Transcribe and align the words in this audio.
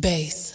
bass. 0.00 0.49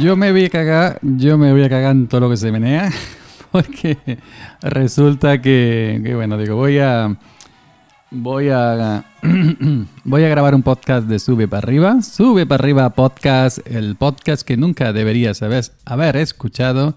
Yo 0.00 0.16
me 0.16 0.32
voy 0.32 0.46
a 0.46 0.48
cagar, 0.48 0.98
yo 1.02 1.36
me 1.36 1.52
voy 1.52 1.62
a 1.62 1.68
cagar 1.68 1.90
en 1.90 2.08
todo 2.08 2.22
lo 2.22 2.30
que 2.30 2.38
se 2.38 2.50
menea, 2.50 2.90
porque 3.52 3.98
resulta 4.62 5.42
que, 5.42 6.00
bueno, 6.14 6.38
digo, 6.38 6.56
voy 6.56 6.78
a 6.78 7.18
voy 8.10 8.48
a 8.48 9.04
voy 10.04 10.24
a 10.24 10.28
grabar 10.28 10.54
un 10.54 10.62
podcast 10.62 11.06
de 11.06 11.18
Sube 11.18 11.46
para 11.48 11.58
arriba, 11.58 12.00
Sube 12.00 12.46
para 12.46 12.62
arriba 12.62 12.88
podcast, 12.94 13.58
el 13.66 13.94
podcast 13.96 14.40
que 14.40 14.56
nunca 14.56 14.94
deberías 14.94 15.42
haber, 15.42 15.64
haber 15.84 16.16
escuchado. 16.16 16.94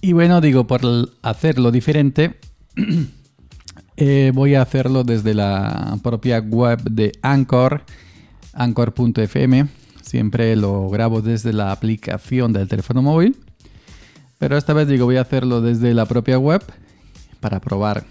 Y 0.00 0.14
bueno, 0.14 0.40
digo, 0.40 0.66
por 0.66 0.80
hacerlo 1.20 1.70
diferente, 1.70 2.40
eh, 3.98 4.32
voy 4.34 4.54
a 4.54 4.62
hacerlo 4.62 5.04
desde 5.04 5.34
la 5.34 5.98
propia 6.02 6.38
web 6.38 6.80
de 6.82 7.12
Anchor, 7.20 7.82
anchor.fm. 8.54 9.79
Siempre 10.10 10.56
lo 10.56 10.88
grabo 10.88 11.22
desde 11.22 11.52
la 11.52 11.70
aplicación 11.70 12.52
del 12.52 12.66
teléfono 12.66 13.00
móvil. 13.00 13.36
Pero 14.38 14.56
esta 14.56 14.72
vez 14.72 14.88
digo, 14.88 15.04
voy 15.04 15.18
a 15.18 15.20
hacerlo 15.20 15.60
desde 15.60 15.94
la 15.94 16.04
propia 16.04 16.36
web 16.36 16.64
para 17.38 17.60
probar 17.60 18.06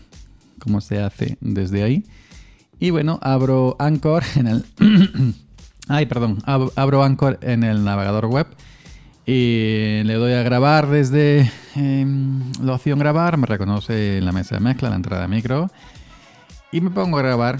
cómo 0.59 0.79
se 0.79 1.01
hace 1.01 1.37
desde 1.41 1.83
ahí. 1.83 2.05
Y 2.79 2.91
bueno, 2.91 3.19
abro 3.21 3.75
Anchor 3.79 4.23
en 4.37 4.47
el... 4.47 4.65
Ay, 5.89 6.05
perdón. 6.05 6.37
Ab- 6.45 6.71
abro 6.77 7.03
Anchor 7.03 7.37
en 7.41 7.65
el 7.65 7.83
navegador 7.83 8.27
web. 8.27 8.47
Y 9.25 10.01
le 10.05 10.13
doy 10.13 10.31
a 10.31 10.41
grabar 10.43 10.87
desde 10.87 11.51
em, 11.75 12.49
la 12.63 12.75
opción 12.75 12.97
grabar. 12.97 13.35
Me 13.35 13.45
reconoce 13.45 14.19
en 14.19 14.25
la 14.25 14.31
mesa 14.31 14.55
de 14.55 14.61
mezcla, 14.61 14.89
la 14.89 14.95
entrada 14.95 15.23
de 15.23 15.27
micro. 15.27 15.69
Y 16.71 16.79
me 16.79 16.91
pongo 16.91 17.17
a 17.17 17.23
grabar, 17.23 17.59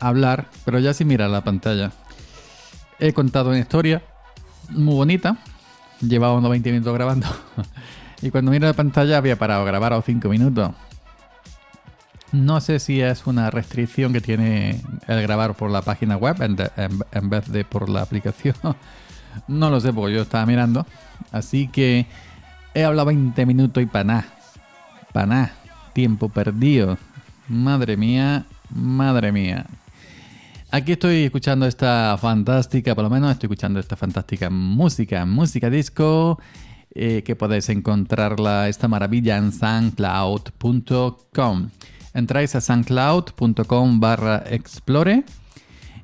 a 0.00 0.08
hablar, 0.08 0.48
pero 0.64 0.80
ya 0.80 0.92
sin 0.92 1.06
mirar 1.06 1.30
la 1.30 1.44
pantalla. 1.44 1.92
He 2.98 3.12
contado 3.12 3.50
una 3.50 3.58
historia 3.58 4.02
muy 4.70 4.94
bonita. 4.94 5.36
Llevaba 6.00 6.34
unos 6.34 6.50
20 6.50 6.72
minutos 6.72 6.94
grabando. 6.94 7.26
y 8.22 8.30
cuando 8.30 8.50
miro 8.50 8.66
la 8.66 8.72
pantalla 8.74 9.18
había 9.18 9.38
parado 9.38 9.62
a 9.62 9.66
grabar 9.66 9.92
a 9.92 10.02
5 10.02 10.28
minutos. 10.28 10.70
No 12.32 12.60
sé 12.60 12.78
si 12.80 13.00
es 13.00 13.26
una 13.26 13.50
restricción 13.50 14.12
que 14.12 14.20
tiene 14.20 14.82
el 15.06 15.22
grabar 15.22 15.54
por 15.54 15.70
la 15.70 15.82
página 15.82 16.16
web 16.16 16.36
en- 16.42 16.56
en 17.12 17.30
vez 17.30 17.50
de 17.50 17.64
por 17.64 17.88
la 17.88 18.02
aplicación. 18.02 18.54
No 19.48 19.68
lo 19.68 19.80
sé 19.80 19.92
porque 19.92 20.14
yo 20.14 20.22
estaba 20.22 20.46
mirando. 20.46 20.86
Así 21.30 21.68
que 21.68 22.06
he 22.72 22.84
hablado 22.84 23.04
20 23.08 23.44
minutos 23.44 23.82
y 23.82 23.86
para 23.86 24.04
nada. 24.04 24.24
Para 25.12 25.26
nada. 25.26 25.52
Tiempo 25.92 26.30
perdido. 26.30 26.96
Madre 27.46 27.98
mía, 27.98 28.46
madre 28.74 29.32
mía. 29.32 29.66
Aquí 30.70 30.92
estoy 30.92 31.24
escuchando 31.24 31.66
esta 31.66 32.16
fantástica, 32.20 32.94
por 32.94 33.04
lo 33.04 33.10
menos 33.10 33.30
estoy 33.30 33.46
escuchando 33.46 33.78
esta 33.78 33.96
fantástica 33.96 34.50
música, 34.50 35.24
música 35.24 35.70
disco, 35.70 36.40
eh, 36.92 37.22
que 37.24 37.36
podéis 37.36 37.68
encontrarla, 37.68 38.68
esta 38.68 38.88
maravilla 38.88 39.36
en 39.36 39.52
soundcloud.com. 39.52 41.70
Entráis 42.14 42.56
a 42.56 42.60
soundcloud.com 42.60 44.00
barra 44.00 44.42
explore 44.50 45.22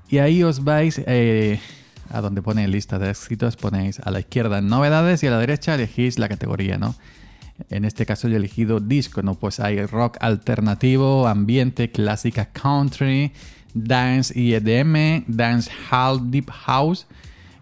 y 0.09 0.19
ahí 0.19 0.45
os 0.45 0.63
vais 0.63 1.03
eh, 1.07 1.59
a 2.11 2.21
donde 2.21 2.41
pone 2.41 2.69
lista 2.69 3.01
de 3.01 3.11
éxitos, 3.11 3.57
ponéis 3.57 3.99
a 3.99 4.13
la 4.13 4.21
izquierda 4.21 4.61
novedades 4.61 5.25
y 5.25 5.27
a 5.27 5.33
la 5.33 5.39
derecha 5.39 5.75
elegís 5.75 6.21
la 6.21 6.29
categoría, 6.29 6.79
¿no? 6.79 6.95
En 7.69 7.85
este 7.85 8.07
caso 8.07 8.29
yo 8.29 8.35
he 8.35 8.39
elegido 8.39 8.79
disco, 8.79 9.23
¿no? 9.23 9.35
Pues 9.35 9.59
hay 9.61 9.85
rock 9.87 10.19
alternativo, 10.21 11.27
ambiente, 11.27 11.91
clásica 11.91 12.47
country, 12.47 13.33
dance 13.75 14.33
EDM, 14.35 15.25
dance 15.27 15.71
hall, 15.91 16.31
deep 16.31 16.51
house, 16.51 17.07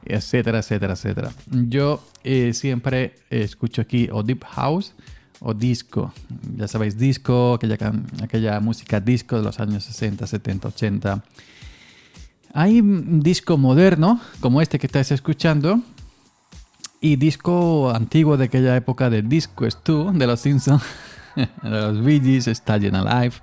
etcétera, 0.05 0.59
etcétera, 0.59 0.95
etcétera. 0.95 1.33
Yo 1.51 2.03
eh, 2.25 2.53
siempre 2.53 3.15
escucho 3.31 3.83
aquí 3.83 4.09
o 4.13 4.23
deep 4.23 4.45
house 4.45 4.95
o 5.41 5.55
disco. 5.55 6.13
Ya 6.57 6.69
sabéis, 6.69 6.99
disco, 6.99 7.55
aquella, 7.55 7.93
aquella 8.23 8.61
música 8.61 9.01
disco 9.01 9.37
de 9.37 9.43
los 9.43 9.59
años 9.59 9.85
60, 9.85 10.27
70, 10.27 10.69
80. 10.69 11.25
Hay 12.53 12.81
disco 12.83 13.57
moderno, 13.57 14.21
como 14.41 14.61
este 14.61 14.79
que 14.79 14.87
estáis 14.87 15.13
escuchando, 15.13 15.81
y 17.01 17.17
disco 17.17 17.91
antiguo 17.91 18.37
de 18.37 18.47
aquella 18.47 18.77
época 18.77 19.09
de 19.09 19.23
Disco 19.23 19.71
Stu, 19.71 20.13
de 20.13 20.27
los 20.27 20.41
Simpsons, 20.41 20.83
de 21.37 21.71
los 21.71 22.05
Bee 22.05 22.21
Gees, 22.21 22.63
Alive, 22.67 23.35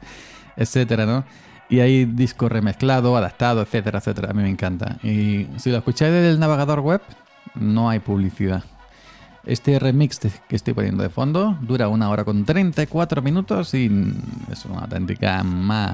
etcétera, 0.55 1.05
¿no? 1.05 1.25
Y 1.69 1.79
hay 1.81 2.05
disco 2.05 2.47
remezclado, 2.47 3.17
adaptado, 3.17 3.61
etcétera, 3.61 4.00
etcétera. 4.00 4.31
A 4.31 4.33
mí 4.33 4.41
me 4.41 4.50
encanta. 4.50 4.97
Y 5.03 5.47
si 5.57 5.69
lo 5.69 5.78
escucháis 5.78 6.13
desde 6.13 6.29
el 6.29 6.39
navegador 6.39 6.79
web, 6.79 7.01
no 7.55 7.89
hay 7.89 8.00
publicidad. 8.00 8.63
Este 9.45 9.79
remix 9.79 10.19
que 10.19 10.55
estoy 10.55 10.73
poniendo 10.73 11.03
de 11.03 11.09
fondo 11.09 11.57
dura 11.61 11.88
una 11.88 12.09
hora 12.09 12.23
con 12.25 12.44
34 12.45 13.22
minutos 13.22 13.73
y 13.73 13.89
es 14.51 14.66
una 14.66 14.81
auténtica 14.81 15.44
maravilla. 15.44 15.91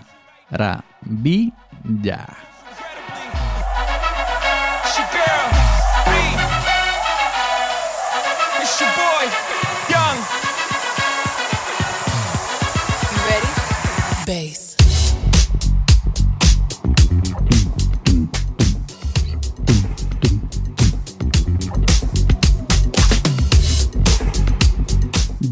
It's 14.25 14.72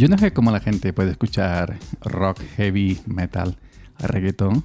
Yo 0.02 0.08
no 0.08 0.18
sé 0.18 0.34
cómo 0.34 0.50
la 0.50 0.60
gente 0.60 0.94
puede 0.94 1.12
escuchar 1.12 1.78
rock, 2.02 2.40
heavy, 2.58 3.00
metal, 3.06 3.56
reggaeton. 4.00 4.64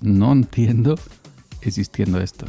No 0.00 0.32
entiendo 0.32 0.98
existiendo 1.60 2.18
esto. 2.18 2.46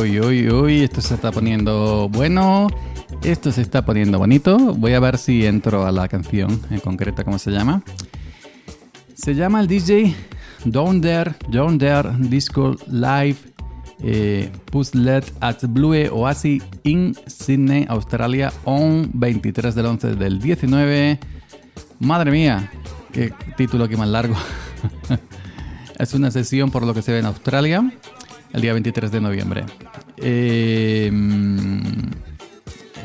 Uy, 0.00 0.20
uy, 0.20 0.48
uy, 0.48 0.82
esto 0.82 1.00
se 1.00 1.14
está 1.14 1.32
poniendo 1.32 2.08
bueno. 2.08 2.68
Esto 3.24 3.50
se 3.50 3.62
está 3.62 3.84
poniendo 3.84 4.18
bonito. 4.18 4.56
Voy 4.56 4.92
a 4.92 5.00
ver 5.00 5.18
si 5.18 5.44
entro 5.44 5.86
a 5.86 5.90
la 5.90 6.06
canción 6.06 6.60
en 6.70 6.78
concreta, 6.78 7.24
¿cómo 7.24 7.38
se 7.38 7.50
llama? 7.50 7.82
Se 9.14 9.34
llama 9.34 9.60
el 9.60 9.66
DJ 9.66 10.14
Down 10.64 11.00
There, 11.00 11.34
Down 11.48 11.78
There 11.78 12.10
Disco 12.18 12.76
Live 12.86 13.36
eh, 14.00 14.52
Puzzlet 14.70 15.32
at 15.40 15.64
Blue 15.68 16.08
Oasis 16.12 16.62
in 16.84 17.16
Sydney, 17.26 17.84
Australia, 17.88 18.52
on 18.64 19.10
23 19.14 19.74
del 19.74 19.86
11 19.86 20.14
del 20.14 20.38
19. 20.38 21.18
Madre 21.98 22.30
mía, 22.30 22.70
qué 23.12 23.32
título 23.56 23.84
aquí 23.84 23.96
más 23.96 24.08
largo. 24.08 24.36
es 25.98 26.14
una 26.14 26.30
sesión 26.30 26.70
por 26.70 26.86
lo 26.86 26.94
que 26.94 27.02
se 27.02 27.10
ve 27.10 27.18
en 27.18 27.26
Australia 27.26 27.92
el 28.52 28.60
día 28.60 28.72
23 28.72 29.10
de 29.10 29.20
noviembre. 29.20 29.64
Eh, 30.20 31.10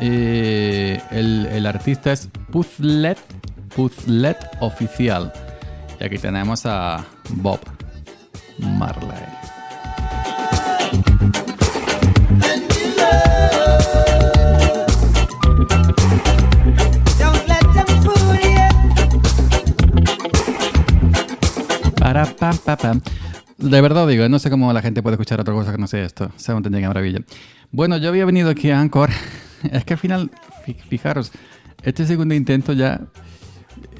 Eh, 0.05 1.01
el, 1.11 1.45
el 1.45 1.65
artista 1.65 2.11
es 2.11 2.29
Puzzlet, 2.51 3.17
Puzzlet 3.73 4.37
Oficial. 4.59 5.31
Y 5.97 6.03
aquí 6.03 6.17
tenemos 6.17 6.65
a 6.65 7.05
Bob 7.29 7.59
Marley. 8.57 9.07
Para, 21.97 22.25
pam, 22.25 22.57
pam, 22.57 22.77
pam. 22.77 23.01
De 23.63 23.81
verdad 23.81 24.07
digo, 24.07 24.27
no 24.29 24.39
sé 24.39 24.49
cómo 24.49 24.71
la 24.73 24.81
gente 24.81 25.01
puede 25.01 25.15
escuchar 25.15 25.39
otra 25.39 25.53
cosa 25.53 25.71
que 25.71 25.77
no 25.77 25.87
sea 25.87 26.03
esto. 26.05 26.31
Se 26.35 26.51
me 26.51 26.57
entendía 26.57 26.81
qué 26.81 26.87
maravilla. 26.87 27.19
Bueno, 27.71 27.97
yo 27.97 28.09
había 28.09 28.25
venido 28.25 28.49
aquí 28.49 28.69
a 28.71 28.79
Anchor. 28.79 29.09
Es 29.71 29.85
que 29.85 29.93
al 29.93 29.99
final, 29.99 30.29
fi- 30.65 30.73
fijaros, 30.73 31.31
este 31.83 32.05
segundo 32.05 32.35
intento 32.35 32.73
ya, 32.73 32.99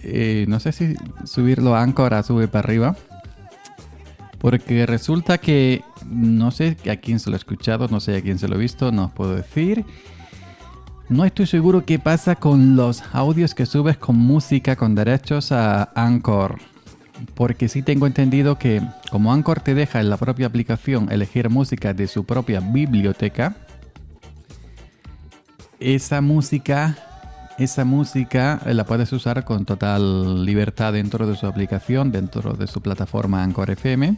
eh, 0.04 0.44
no 0.50 0.60
sé 0.60 0.74
si 0.74 0.94
subirlo 1.24 1.74
a 1.74 1.82
Anchor 1.82 2.14
a 2.14 2.24
subir 2.24 2.50
para 2.50 2.66
arriba. 2.68 2.98
Porque 4.40 4.86
resulta 4.86 5.38
que 5.38 5.82
no 6.06 6.52
sé 6.52 6.76
a 6.92 6.98
quién 6.98 7.20
se 7.22 7.30
lo 7.30 7.38
he 7.38 7.40
escuchado, 7.40 7.88
no 7.88 8.02
sé 8.02 8.18
a 8.18 8.22
quién 8.22 8.38
se 8.40 8.50
lo 8.50 8.56
he 8.56 8.60
visto, 8.60 8.92
no 8.92 9.06
os 9.06 9.12
puedo 9.14 9.36
decir. 9.36 9.86
No 11.08 11.24
estoy 11.24 11.48
seguro 11.48 11.86
qué 11.86 11.98
pasa 11.98 12.36
con 12.36 12.76
los 12.76 13.02
audios 13.14 13.56
que 13.56 13.66
subes 13.66 13.98
con 13.98 14.18
música 14.18 14.76
con 14.76 14.96
derechos 14.96 15.54
a 15.54 15.92
Anchor. 15.96 16.58
Porque 17.36 17.68
sí 17.68 17.82
tengo 17.82 18.08
entendido 18.08 18.58
que 18.58 18.82
como 19.12 19.34
Anchor 19.34 19.60
te 19.60 19.74
deja 19.74 20.00
en 20.00 20.10
la 20.10 20.18
propia 20.18 20.48
aplicación 20.48 21.12
elegir 21.12 21.50
música 21.50 21.94
de 21.94 22.08
su 22.08 22.26
propia 22.26 22.60
biblioteca, 22.60 23.56
esa 25.80 26.22
música, 26.22 26.98
esa 27.58 27.86
música 27.86 28.62
la 28.66 28.86
puedes 28.86 29.12
usar 29.12 29.44
con 29.44 29.66
total 29.66 30.46
libertad 30.46 30.94
dentro 30.94 31.28
de 31.28 31.36
su 31.36 31.46
aplicación, 31.46 32.12
dentro 32.12 32.54
de 32.54 32.68
su 32.68 32.82
plataforma 32.82 33.44
Anchor 33.44 33.72
FM. 33.72 34.16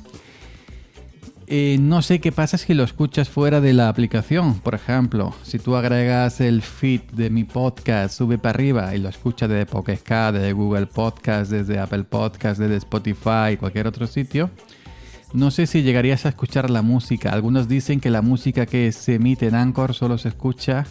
Eh, 1.48 1.78
no 1.80 2.02
sé 2.02 2.20
qué 2.20 2.32
pasa 2.32 2.58
si 2.58 2.74
lo 2.74 2.84
escuchas 2.84 3.30
fuera 3.30 3.62
de 3.62 3.74
la 3.74 3.88
aplicación. 3.88 4.60
Por 4.60 4.74
ejemplo, 4.74 5.34
si 5.44 5.60
tú 5.60 5.76
agregas 5.76 6.42
el 6.42 6.64
feed 6.64 7.02
de 7.14 7.30
mi 7.30 7.44
podcast, 7.44 8.18
sube 8.18 8.40
para 8.40 8.56
arriba 8.56 8.96
y 8.96 9.00
lo 9.00 9.10
escuchas 9.10 9.50
desde 9.50 9.68
Pocket 9.68 10.00
desde 10.34 10.54
Google 10.54 10.88
Podcast, 10.88 11.52
desde 11.52 11.78
Apple 11.78 12.06
Podcast, 12.06 12.60
desde 12.60 12.78
Spotify, 12.78 13.58
cualquier 13.60 13.86
otro 13.86 14.08
sitio. 14.08 14.50
No 15.34 15.52
sé 15.52 15.68
si 15.68 15.84
llegarías 15.84 16.26
a 16.26 16.30
escuchar 16.30 16.72
la 16.72 16.82
música. 16.82 17.32
Algunos 17.32 17.68
dicen 17.68 18.00
que 18.00 18.10
la 18.10 18.24
música 18.24 18.66
que 18.66 18.92
se 18.92 19.16
emite 19.16 19.48
en 19.48 19.56
Anchor 19.56 19.94
solo 19.94 20.18
se 20.18 20.30
escucha 20.30 20.86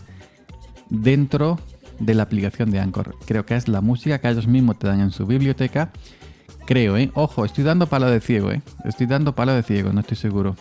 dentro 0.88 1.58
de 1.98 2.14
la 2.14 2.24
aplicación 2.24 2.70
de 2.70 2.78
Anchor. 2.78 3.16
Creo 3.26 3.44
que 3.44 3.56
es 3.56 3.66
la 3.66 3.80
música 3.80 4.20
que 4.20 4.28
ellos 4.28 4.46
mismos 4.46 4.78
te 4.78 4.86
dan 4.86 5.00
en 5.00 5.10
su 5.10 5.26
biblioteca. 5.26 5.92
Creo, 6.66 6.96
¿eh? 6.96 7.10
Ojo, 7.14 7.44
estoy 7.44 7.62
dando 7.62 7.86
palo 7.86 8.10
de 8.10 8.20
ciego, 8.20 8.50
¿eh? 8.50 8.62
Estoy 8.84 9.06
dando 9.06 9.34
palo 9.34 9.52
de 9.52 9.62
ciego, 9.62 9.92
no 9.92 10.00
estoy 10.00 10.16
seguro. 10.16 10.56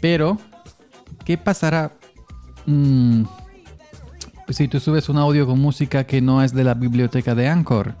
Pero, 0.00 0.38
¿qué 1.24 1.36
pasará 1.36 1.92
mm, 2.64 3.24
si 4.48 4.68
tú 4.68 4.80
subes 4.80 5.08
un 5.08 5.18
audio 5.18 5.46
con 5.46 5.60
música 5.60 6.04
que 6.04 6.22
no 6.22 6.42
es 6.42 6.54
de 6.54 6.64
la 6.64 6.74
biblioteca 6.74 7.34
de 7.34 7.48
Anchor? 7.48 7.94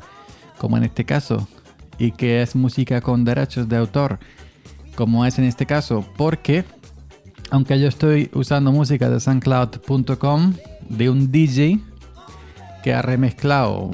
Como 0.58 0.78
en 0.78 0.84
este 0.84 1.04
caso. 1.04 1.46
Y 1.98 2.12
que 2.12 2.40
es 2.40 2.56
música 2.56 3.02
con 3.02 3.24
derechos 3.24 3.68
de 3.68 3.76
autor. 3.76 4.18
Como 4.94 5.26
es 5.26 5.38
en 5.38 5.44
este 5.44 5.66
caso. 5.66 6.06
Porque, 6.16 6.64
aunque 7.50 7.78
yo 7.78 7.88
estoy 7.88 8.30
usando 8.32 8.72
música 8.72 9.10
de 9.10 9.20
SoundCloud.com 9.20 10.54
de 10.88 11.10
un 11.10 11.30
DJ 11.30 11.80
que 12.86 12.94
ha 12.94 13.02
remezclado 13.02 13.90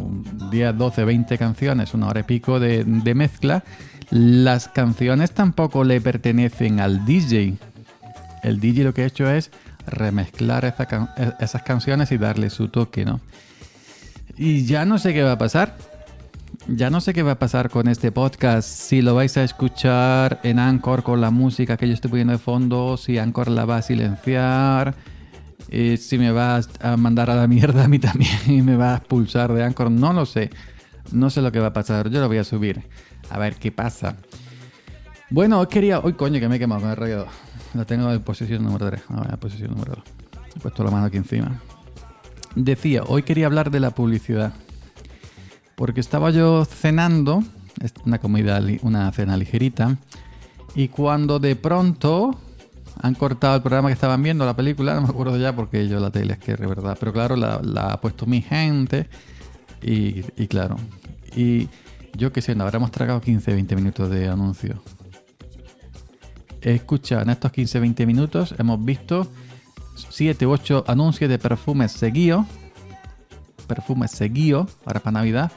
10, 0.50 0.76
12, 0.76 1.04
20 1.04 1.38
canciones, 1.38 1.94
una 1.94 2.08
hora 2.08 2.20
y 2.20 2.24
pico 2.24 2.60
de, 2.60 2.84
mezcla, 3.14 3.64
las 4.10 4.68
canciones 4.68 5.32
tampoco 5.32 5.82
le 5.82 5.98
pertenecen 6.02 6.78
al 6.78 7.06
DJ. 7.06 7.54
El 8.42 8.60
DJ 8.60 8.84
lo 8.84 8.92
que 8.92 9.00
ha 9.00 9.06
hecho 9.06 9.30
es 9.30 9.50
remezclar 9.86 10.66
e- 10.66 11.32
esas 11.40 11.62
canciones 11.62 12.12
y 12.12 12.18
darle 12.18 12.50
su 12.50 12.68
toque, 12.68 13.06
¿no? 13.06 13.22
Y 14.36 14.66
ya 14.66 14.84
no 14.84 14.98
sé 14.98 15.14
qué 15.14 15.22
va 15.22 15.32
a 15.32 15.38
pasar. 15.38 15.74
Ya 16.68 16.90
no 16.90 17.00
sé 17.00 17.14
qué 17.14 17.22
va 17.22 17.32
a 17.32 17.38
pasar 17.38 17.70
con 17.70 17.88
este 17.88 18.12
podcast. 18.12 18.68
Si 18.68 19.00
lo 19.00 19.14
vais 19.14 19.38
a 19.38 19.42
escuchar 19.42 20.38
en 20.42 20.58
Anchor 20.58 21.02
con 21.02 21.22
la 21.22 21.30
música 21.30 21.78
que 21.78 21.88
yo 21.88 21.94
estoy 21.94 22.10
poniendo 22.10 22.34
de 22.34 22.38
fondo, 22.38 22.98
si 22.98 23.16
Anchor 23.16 23.48
la 23.48 23.64
va 23.64 23.78
a 23.78 23.82
silenciar, 23.82 24.94
si 25.68 26.18
me 26.18 26.30
va 26.32 26.60
a 26.80 26.96
mandar 26.96 27.30
a 27.30 27.34
la 27.34 27.46
mierda 27.46 27.84
a 27.84 27.88
mí 27.88 27.98
también 27.98 28.38
y 28.46 28.62
me 28.62 28.76
va 28.76 28.94
a 28.94 28.96
expulsar 28.98 29.52
de 29.52 29.64
Anchor, 29.64 29.90
no 29.90 30.12
lo 30.12 30.26
sé. 30.26 30.50
No 31.10 31.30
sé 31.30 31.42
lo 31.42 31.52
que 31.52 31.58
va 31.58 31.68
a 31.68 31.72
pasar. 31.72 32.10
Yo 32.10 32.20
lo 32.20 32.28
voy 32.28 32.38
a 32.38 32.44
subir. 32.44 32.82
A 33.30 33.38
ver 33.38 33.56
qué 33.56 33.72
pasa. 33.72 34.16
Bueno, 35.30 35.60
hoy 35.60 35.66
quería. 35.66 36.00
Uy, 36.00 36.12
coño, 36.14 36.40
que 36.40 36.48
me 36.48 36.56
he 36.56 36.58
quemado 36.58 36.82
con 36.82 36.90
el 36.90 36.96
rayador. 36.96 37.28
La 37.74 37.84
tengo 37.84 38.10
en 38.12 38.22
posición 38.22 38.62
número 38.62 38.88
3. 38.88 39.02
A 39.30 39.36
posición 39.36 39.70
número 39.70 39.94
2. 39.96 40.04
He 40.56 40.60
puesto 40.60 40.84
la 40.84 40.90
mano 40.90 41.06
aquí 41.06 41.16
encima. 41.16 41.60
Decía, 42.54 43.02
hoy 43.06 43.22
quería 43.22 43.46
hablar 43.46 43.70
de 43.70 43.80
la 43.80 43.90
publicidad. 43.90 44.52
Porque 45.74 46.00
estaba 46.00 46.30
yo 46.30 46.64
cenando, 46.64 47.42
una 48.04 48.18
comida, 48.18 48.60
una 48.82 49.10
cena 49.12 49.36
ligerita, 49.36 49.96
y 50.74 50.88
cuando 50.88 51.38
de 51.38 51.56
pronto 51.56 52.38
han 53.00 53.14
cortado 53.14 53.56
el 53.56 53.62
programa 53.62 53.88
que 53.88 53.94
estaban 53.94 54.22
viendo, 54.22 54.44
la 54.44 54.56
película, 54.56 54.94
no 54.94 55.02
me 55.02 55.08
acuerdo 55.08 55.36
ya 55.36 55.54
porque 55.54 55.88
yo 55.88 56.00
la 56.00 56.10
tele 56.10 56.34
es 56.34 56.38
que 56.38 56.52
es 56.52 56.60
verdad, 56.60 56.96
pero 56.98 57.12
claro, 57.12 57.36
la, 57.36 57.56
ha 57.92 58.00
puesto 58.00 58.26
mi 58.26 58.42
gente, 58.42 59.08
y, 59.80 60.22
claro, 60.46 60.76
y 61.34 61.68
yo 62.16 62.32
qué 62.32 62.40
sé, 62.40 62.54
nos 62.54 62.66
habremos 62.66 62.90
tragado 62.90 63.20
15, 63.20 63.52
20 63.52 63.76
minutos 63.76 64.10
de 64.10 64.28
anuncio. 64.28 64.82
He 66.60 66.74
escuchado 66.74 67.22
en 67.22 67.30
estos 67.30 67.50
15, 67.50 67.80
20 67.80 68.06
minutos, 68.06 68.54
hemos 68.58 68.84
visto 68.84 69.26
7 70.10 70.46
u 70.46 70.50
8 70.52 70.84
anuncios 70.86 71.28
de 71.28 71.38
perfumes 71.38 71.90
seguidos 71.92 72.46
perfumes 73.74 74.10
seguidos 74.10 74.76
ahora 74.84 75.00
para 75.00 75.14
Navidad. 75.14 75.52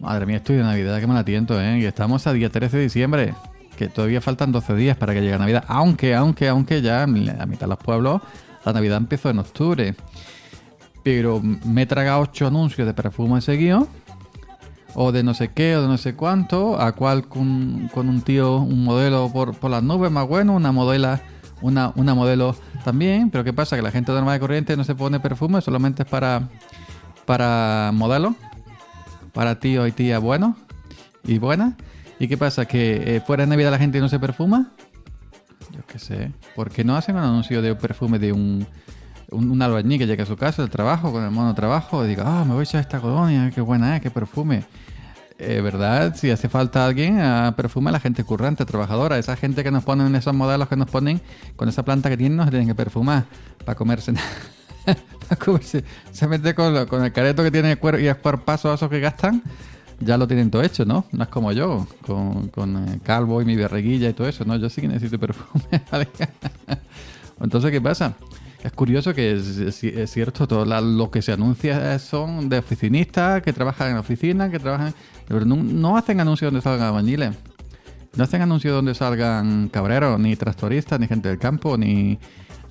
Madre 0.00 0.26
mía, 0.26 0.36
estoy 0.36 0.56
de 0.56 0.62
Navidad, 0.62 1.00
que 1.00 1.06
me 1.06 1.14
la 1.14 1.24
tiento, 1.24 1.60
¿eh? 1.60 1.80
Y 1.80 1.84
estamos 1.84 2.26
a 2.26 2.32
día 2.32 2.50
13 2.50 2.76
de 2.76 2.82
diciembre, 2.84 3.34
que 3.78 3.88
todavía 3.88 4.20
faltan 4.20 4.50
12 4.50 4.74
días 4.74 4.96
para 4.96 5.14
que 5.14 5.20
llegue 5.20 5.38
Navidad. 5.38 5.64
Aunque, 5.68 6.14
aunque, 6.16 6.48
aunque 6.48 6.82
ya 6.82 7.06
la 7.06 7.46
mitad 7.46 7.60
de 7.62 7.68
los 7.68 7.78
pueblos 7.78 8.20
la 8.64 8.72
Navidad 8.72 8.98
empezó 8.98 9.30
en 9.30 9.38
octubre. 9.38 9.94
Pero 11.04 11.40
me 11.40 11.82
he 11.82 11.86
tragado 11.86 12.20
8 12.20 12.48
anuncios 12.48 12.86
de 12.86 12.92
perfumes 12.92 13.44
seguidos. 13.44 13.86
O 14.94 15.12
de 15.12 15.22
no 15.22 15.32
sé 15.32 15.52
qué, 15.52 15.76
o 15.76 15.82
de 15.82 15.88
no 15.88 15.96
sé 15.96 16.14
cuánto. 16.14 16.80
A 16.80 16.92
cual 16.92 17.28
con, 17.28 17.88
con 17.94 18.08
un 18.08 18.22
tío, 18.22 18.56
un 18.56 18.82
modelo 18.82 19.30
por, 19.32 19.54
por 19.54 19.70
las 19.70 19.82
nubes 19.82 20.10
más 20.10 20.26
bueno, 20.26 20.54
una 20.54 20.72
modela, 20.72 21.20
una, 21.62 21.92
una 21.94 22.14
modelo 22.14 22.56
también. 22.84 23.30
Pero 23.30 23.44
¿qué 23.44 23.52
pasa? 23.52 23.76
Que 23.76 23.82
la 23.82 23.92
gente 23.92 24.10
normal 24.10 24.36
y 24.36 24.40
corriente 24.40 24.76
no 24.76 24.82
se 24.82 24.96
pone 24.96 25.20
perfume, 25.20 25.60
solamente 25.60 26.02
es 26.02 26.08
para 26.08 26.48
para 27.28 27.90
modelo, 27.92 28.34
para 29.34 29.60
tío 29.60 29.86
y 29.86 29.92
tía 29.92 30.18
bueno 30.18 30.56
y 31.24 31.38
buena. 31.38 31.76
¿Y 32.18 32.28
qué 32.28 32.36
pasa? 32.36 32.66
¿Que 32.66 33.16
eh, 33.16 33.20
fuera 33.20 33.44
de 33.44 33.50
Navidad 33.50 33.70
la 33.70 33.78
gente 33.78 34.00
no 34.00 34.08
se 34.08 34.18
perfuma? 34.18 34.72
Yo 35.72 35.80
qué 35.86 35.98
sé. 35.98 36.32
¿Por 36.56 36.70
qué 36.70 36.84
no 36.84 36.96
hacen 36.96 37.16
un 37.16 37.22
anuncio 37.22 37.62
de 37.62 37.74
perfume 37.74 38.18
de 38.18 38.32
un, 38.32 38.66
un, 39.30 39.50
un 39.62 39.88
que 39.98 40.06
llega 40.06 40.24
a 40.24 40.26
su 40.26 40.36
casa 40.36 40.62
del 40.62 40.70
trabajo, 40.70 41.12
con 41.12 41.24
el 41.24 41.30
mono 41.30 41.54
trabajo, 41.54 42.04
y 42.04 42.08
diga, 42.08 42.24
ah, 42.26 42.44
me 42.44 42.52
voy 42.54 42.60
a 42.60 42.62
echar 42.64 42.80
esta 42.80 43.00
colonia, 43.00 43.50
qué 43.54 43.60
buena 43.60 43.96
es, 43.96 44.02
qué 44.02 44.10
perfume? 44.10 44.64
Eh, 45.40 45.60
¿Verdad? 45.60 46.16
Si 46.16 46.30
hace 46.32 46.48
falta 46.48 46.84
alguien, 46.84 47.20
a 47.20 47.54
perfume 47.56 47.90
a 47.90 47.92
la 47.92 48.00
gente 48.00 48.24
currante, 48.24 48.64
trabajadora. 48.64 49.18
Esa 49.18 49.36
gente 49.36 49.62
que 49.62 49.70
nos 49.70 49.84
ponen, 49.84 50.12
esos 50.16 50.34
modelos 50.34 50.68
que 50.68 50.74
nos 50.74 50.90
ponen, 50.90 51.20
con 51.54 51.68
esa 51.68 51.84
planta 51.84 52.08
que 52.10 52.16
tienen, 52.16 52.36
nos 52.38 52.50
tienen 52.50 52.66
que 52.66 52.74
perfumar 52.74 53.24
para 53.64 53.76
comerse. 53.76 54.14
para 54.84 55.36
comerse. 55.36 55.84
Se 56.10 56.26
mete 56.26 56.56
con, 56.56 56.74
el 56.76 57.12
careto 57.12 57.44
que 57.44 57.52
tiene 57.52 57.70
el 57.72 57.80
cuer- 57.80 58.02
y 58.02 58.08
el 58.08 58.16
cuerpazo 58.16 58.74
esos 58.74 58.90
que 58.90 58.98
gastan. 58.98 59.42
Ya 60.00 60.16
lo 60.16 60.28
tienen 60.28 60.50
todo 60.50 60.62
hecho, 60.62 60.84
¿no? 60.84 61.04
No 61.10 61.24
es 61.24 61.28
como 61.28 61.50
yo, 61.52 61.86
con, 62.06 62.48
con 62.48 62.76
eh, 62.88 63.00
calvo 63.02 63.42
y 63.42 63.44
mi 63.44 63.56
barriguilla 63.56 64.08
y 64.08 64.12
todo 64.12 64.28
eso, 64.28 64.44
¿no? 64.44 64.54
Yo 64.56 64.68
sí 64.68 64.80
que 64.80 64.86
necesito 64.88 65.18
perfume. 65.18 65.64
Entonces, 67.40 67.70
¿qué 67.70 67.80
pasa? 67.80 68.14
Es 68.62 68.72
curioso 68.72 69.14
que 69.14 69.32
es- 69.36 69.82
es 69.82 70.10
cierto, 70.10 70.46
todo 70.48 70.64
la- 70.64 70.80
lo 70.80 71.10
que 71.10 71.22
se 71.22 71.32
anuncia 71.32 71.98
son 71.98 72.48
de 72.48 72.58
oficinistas 72.58 73.42
que 73.42 73.52
trabajan 73.52 73.90
en 73.92 73.96
oficinas, 73.96 74.50
que 74.50 74.58
trabajan... 74.58 74.94
Pero 75.26 75.44
no, 75.44 75.56
no 75.56 75.96
hacen 75.96 76.20
anuncios 76.20 76.50
donde 76.52 76.62
salgan 76.62 76.88
albañiles. 76.88 77.34
No 78.16 78.24
hacen 78.24 78.42
anuncios 78.42 78.74
donde 78.74 78.94
salgan 78.94 79.68
cabreros, 79.68 80.18
ni 80.18 80.34
tractoristas, 80.34 80.98
ni 80.98 81.06
gente 81.06 81.28
del 81.28 81.38
campo, 81.38 81.76
ni, 81.76 82.18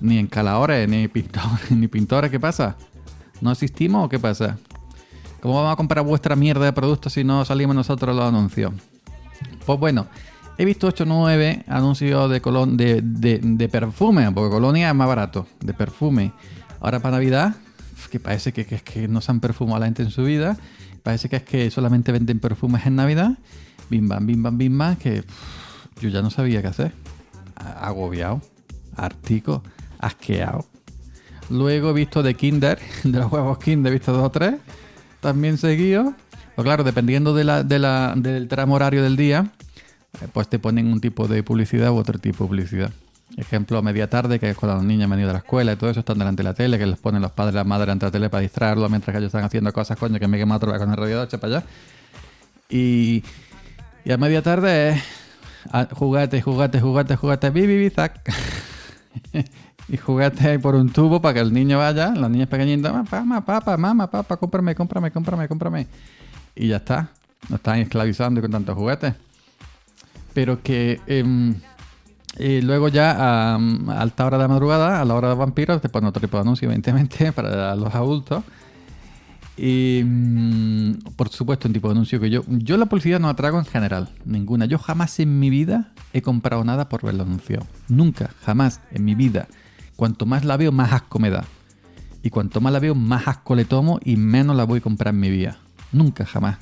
ni 0.00 0.18
encaladores, 0.18 0.88
ni 0.88 1.08
pintores, 1.08 1.70
ni 1.70 1.88
pintores. 1.88 2.30
¿Qué 2.30 2.40
pasa? 2.40 2.76
¿No 3.40 3.50
asistimos 3.50 4.04
o 4.04 4.08
qué 4.08 4.18
pasa? 4.18 4.58
¿Cómo 5.40 5.54
vamos 5.54 5.72
a 5.72 5.76
comprar 5.76 6.04
vuestra 6.04 6.34
mierda 6.36 6.64
de 6.64 6.72
productos 6.72 7.12
si 7.12 7.24
no 7.24 7.44
salimos 7.44 7.76
nosotros 7.76 8.14
los 8.14 8.24
anuncios? 8.24 8.72
Pues 9.64 9.78
bueno, 9.78 10.06
he 10.56 10.64
visto 10.64 10.88
8 10.88 11.04
o 11.04 11.06
9 11.06 11.64
anuncios 11.68 12.30
de, 12.30 12.40
colon 12.40 12.76
de, 12.76 13.00
de, 13.02 13.38
de 13.42 13.68
perfume, 13.68 14.30
porque 14.32 14.50
colonia 14.50 14.88
es 14.88 14.94
más 14.94 15.06
barato, 15.06 15.46
de 15.60 15.74
perfume. 15.74 16.32
Ahora 16.80 17.00
para 17.00 17.16
Navidad, 17.16 17.54
que 18.10 18.18
parece 18.18 18.52
que, 18.52 18.64
que 18.64 18.78
que 18.78 19.08
no 19.08 19.20
se 19.20 19.30
han 19.30 19.40
perfumado 19.40 19.76
a 19.76 19.80
la 19.80 19.86
gente 19.86 20.02
en 20.02 20.10
su 20.10 20.24
vida, 20.24 20.56
parece 21.02 21.28
que 21.28 21.36
es 21.36 21.42
que 21.42 21.70
solamente 21.70 22.12
venden 22.12 22.40
perfumes 22.40 22.86
en 22.86 22.96
Navidad, 22.96 23.38
bim 23.90 24.08
bam, 24.08 24.26
bim 24.26 24.42
bam, 24.42 24.58
bim 24.58 24.78
bam, 24.78 24.96
que 24.96 25.24
yo 26.00 26.08
ya 26.08 26.22
no 26.22 26.30
sabía 26.30 26.62
qué 26.62 26.68
hacer. 26.68 26.92
Agobiado, 27.54 28.40
artico, 28.96 29.62
asqueado. 29.98 30.66
Luego 31.50 31.90
he 31.90 31.92
visto 31.92 32.22
de 32.22 32.34
Kinder, 32.34 32.78
de 33.04 33.18
los 33.18 33.30
huevos 33.32 33.58
Kinder, 33.58 33.92
he 33.92 33.96
visto 33.96 34.12
dos 34.12 34.24
o 34.24 34.30
tres, 34.30 34.54
también 35.20 35.58
seguido. 35.58 36.14
Pues 36.54 36.64
claro, 36.64 36.82
dependiendo 36.84 37.34
de 37.34 37.44
la, 37.44 37.62
de 37.62 37.78
la- 37.78 38.14
del 38.16 38.48
tramo 38.48 38.74
horario 38.74 39.02
del 39.02 39.16
día, 39.16 39.46
eh, 40.20 40.26
pues 40.32 40.48
te 40.48 40.58
ponen 40.58 40.86
un 40.92 41.00
tipo 41.00 41.28
de 41.28 41.42
publicidad 41.42 41.90
u 41.90 41.96
otro 41.96 42.18
tipo 42.18 42.44
de 42.44 42.48
publicidad. 42.48 42.90
Ejemplo, 43.36 43.80
media 43.82 44.08
tarde, 44.08 44.40
que 44.40 44.50
es 44.50 44.56
cuando 44.56 44.76
los 44.76 44.84
niños 44.84 45.04
han 45.04 45.10
venido 45.10 45.28
de 45.28 45.34
la 45.34 45.38
escuela 45.40 45.72
y 45.72 45.76
todo 45.76 45.90
eso, 45.90 46.00
están 46.00 46.18
delante 46.18 46.42
de 46.42 46.48
la 46.48 46.54
tele, 46.54 46.78
que 46.78 46.86
les 46.86 46.98
ponen 46.98 47.20
los 47.22 47.30
padres 47.30 47.52
y 47.54 47.56
las 47.56 47.66
madres 47.66 47.90
ante 47.92 48.06
la 48.06 48.10
tele 48.10 48.30
para 48.30 48.40
distraerlos 48.40 48.90
mientras 48.90 49.12
que 49.12 49.18
ellos 49.18 49.28
están 49.28 49.44
haciendo 49.44 49.72
cosas, 49.72 49.96
coño, 49.98 50.18
que 50.18 50.26
me 50.26 50.38
quema 50.38 50.56
otra 50.56 50.72
vez 50.72 50.80
con 50.80 50.90
el 50.90 50.96
radiador, 50.96 51.26
echa 51.28 51.38
para 51.38 51.58
allá. 51.58 51.66
Y, 52.70 53.22
y 54.04 54.10
a 54.12 54.16
media 54.16 54.42
tarde 54.42 55.00
ah, 55.70 55.86
juguete, 55.92 56.40
juguete, 56.42 56.80
juguete, 56.80 57.16
juguete, 57.16 57.50
bi, 57.50 57.66
bi, 57.66 57.78
bi, 57.78 57.90
zac. 57.90 58.20
y 59.88 59.96
juguete 59.96 60.48
ahí 60.48 60.58
por 60.58 60.74
un 60.74 60.90
tubo 60.90 61.20
para 61.20 61.34
que 61.34 61.40
el 61.40 61.52
niño 61.52 61.78
vaya, 61.78 62.10
los 62.10 62.30
niños 62.30 62.48
pequeñitos, 62.48 62.92
mamá, 62.92 63.44
papá, 63.44 63.76
mamá, 63.76 64.10
papá, 64.10 64.36
cómprame, 64.36 64.74
cómprame, 64.74 65.10
cómprame, 65.10 65.48
cómprame. 65.48 65.86
Y 66.54 66.68
ya 66.68 66.76
está. 66.76 67.08
Nos 67.48 67.58
están 67.58 67.78
esclavizando 67.78 68.40
con 68.40 68.50
tantos 68.50 68.76
juguetes. 68.76 69.14
Pero 70.34 70.62
que 70.62 71.00
em, 71.06 71.54
luego 72.38 72.88
ya 72.88 73.16
a, 73.18 73.58
alta 73.98 74.26
hora 74.26 74.36
de 74.36 74.44
la 74.44 74.48
madrugada, 74.48 75.00
a 75.00 75.04
la 75.04 75.14
hora 75.14 75.30
de 75.30 75.34
vampiros, 75.36 75.80
te 75.80 75.88
ponen 75.88 76.08
otro 76.08 76.20
tipo 76.20 76.36
de 76.36 76.42
anuncio, 76.42 76.66
evidentemente, 76.66 77.32
para 77.32 77.74
los 77.74 77.94
adultos. 77.94 78.44
Y 79.56 80.02
mm, 80.04 81.14
por 81.16 81.30
supuesto, 81.30 81.66
un 81.66 81.74
tipo 81.74 81.88
de 81.88 81.92
anuncio 81.92 82.20
que 82.20 82.28
yo. 82.28 82.42
Yo 82.46 82.76
la 82.76 82.86
publicidad 82.86 83.20
no 83.20 83.28
la 83.28 83.34
trago 83.34 83.58
en 83.58 83.64
general, 83.64 84.10
ninguna. 84.26 84.66
Yo 84.66 84.78
jamás 84.78 85.18
en 85.18 85.40
mi 85.40 85.48
vida 85.48 85.92
he 86.12 86.20
comprado 86.20 86.62
nada 86.62 86.90
por 86.90 87.02
ver 87.02 87.14
el 87.14 87.22
anuncio. 87.22 87.66
Nunca, 87.88 88.30
jamás 88.44 88.80
en 88.92 89.04
mi 89.06 89.14
vida. 89.14 89.48
Cuanto 89.98 90.26
más 90.26 90.44
la 90.44 90.56
veo, 90.56 90.70
más 90.70 90.92
asco 90.92 91.18
me 91.18 91.28
da. 91.28 91.44
Y 92.22 92.30
cuanto 92.30 92.60
más 92.60 92.72
la 92.72 92.78
veo, 92.78 92.94
más 92.94 93.26
asco 93.26 93.56
le 93.56 93.64
tomo 93.64 93.98
y 94.04 94.14
menos 94.14 94.54
la 94.54 94.62
voy 94.62 94.78
a 94.78 94.82
comprar 94.82 95.12
en 95.12 95.18
mi 95.18 95.28
vida. 95.28 95.58
Nunca, 95.90 96.24
jamás. 96.24 96.58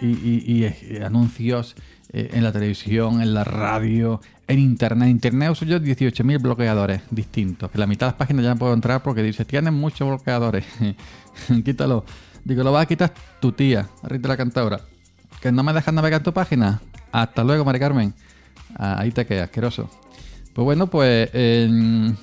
Y, 0.00 0.06
y- 0.06 0.44
y, 0.46 0.64
eh, 0.64 1.02
anuncios 1.04 1.74
eh, 2.12 2.30
en 2.34 2.44
la 2.44 2.52
televisión, 2.52 3.20
en 3.20 3.34
la 3.34 3.42
radio, 3.42 4.20
en 4.46 4.60
internet. 4.60 5.06
En 5.06 5.10
internet 5.10 5.50
uso 5.50 5.64
yo 5.64 5.80
18.000 5.80 6.38
bloqueadores 6.40 7.00
distintos. 7.10 7.68
Que 7.72 7.78
la 7.78 7.88
mitad 7.88 8.06
de 8.06 8.10
las 8.12 8.16
páginas 8.18 8.44
ya 8.44 8.50
no 8.54 8.60
puedo 8.60 8.74
entrar 8.74 9.02
porque 9.02 9.20
dice, 9.24 9.44
tienen 9.44 9.74
muchos 9.74 10.06
bloqueadores. 10.06 10.64
Quítalo. 11.64 12.04
Digo, 12.44 12.62
lo 12.62 12.70
vas 12.70 12.84
a 12.84 12.86
quitar 12.86 13.12
tu 13.40 13.50
tía, 13.50 13.88
Rita 14.04 14.28
la 14.28 14.36
cantadora. 14.36 14.80
Que 15.40 15.50
no 15.50 15.64
me 15.64 15.72
dejas 15.72 15.92
navegar 15.92 16.22
tu 16.22 16.32
página. 16.32 16.80
Hasta 17.10 17.42
luego, 17.42 17.64
Mari 17.64 17.80
Carmen. 17.80 18.14
Ah, 18.76 19.00
ahí 19.00 19.10
te 19.10 19.26
quedas, 19.26 19.44
asqueroso. 19.44 19.90
Pues 20.54 20.64
bueno, 20.64 20.86
pues... 20.86 21.30
em, 21.32 22.14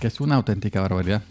que 0.00 0.08
es 0.08 0.20
una 0.20 0.36
auténtica 0.36 0.80
barbaridad. 0.80 1.22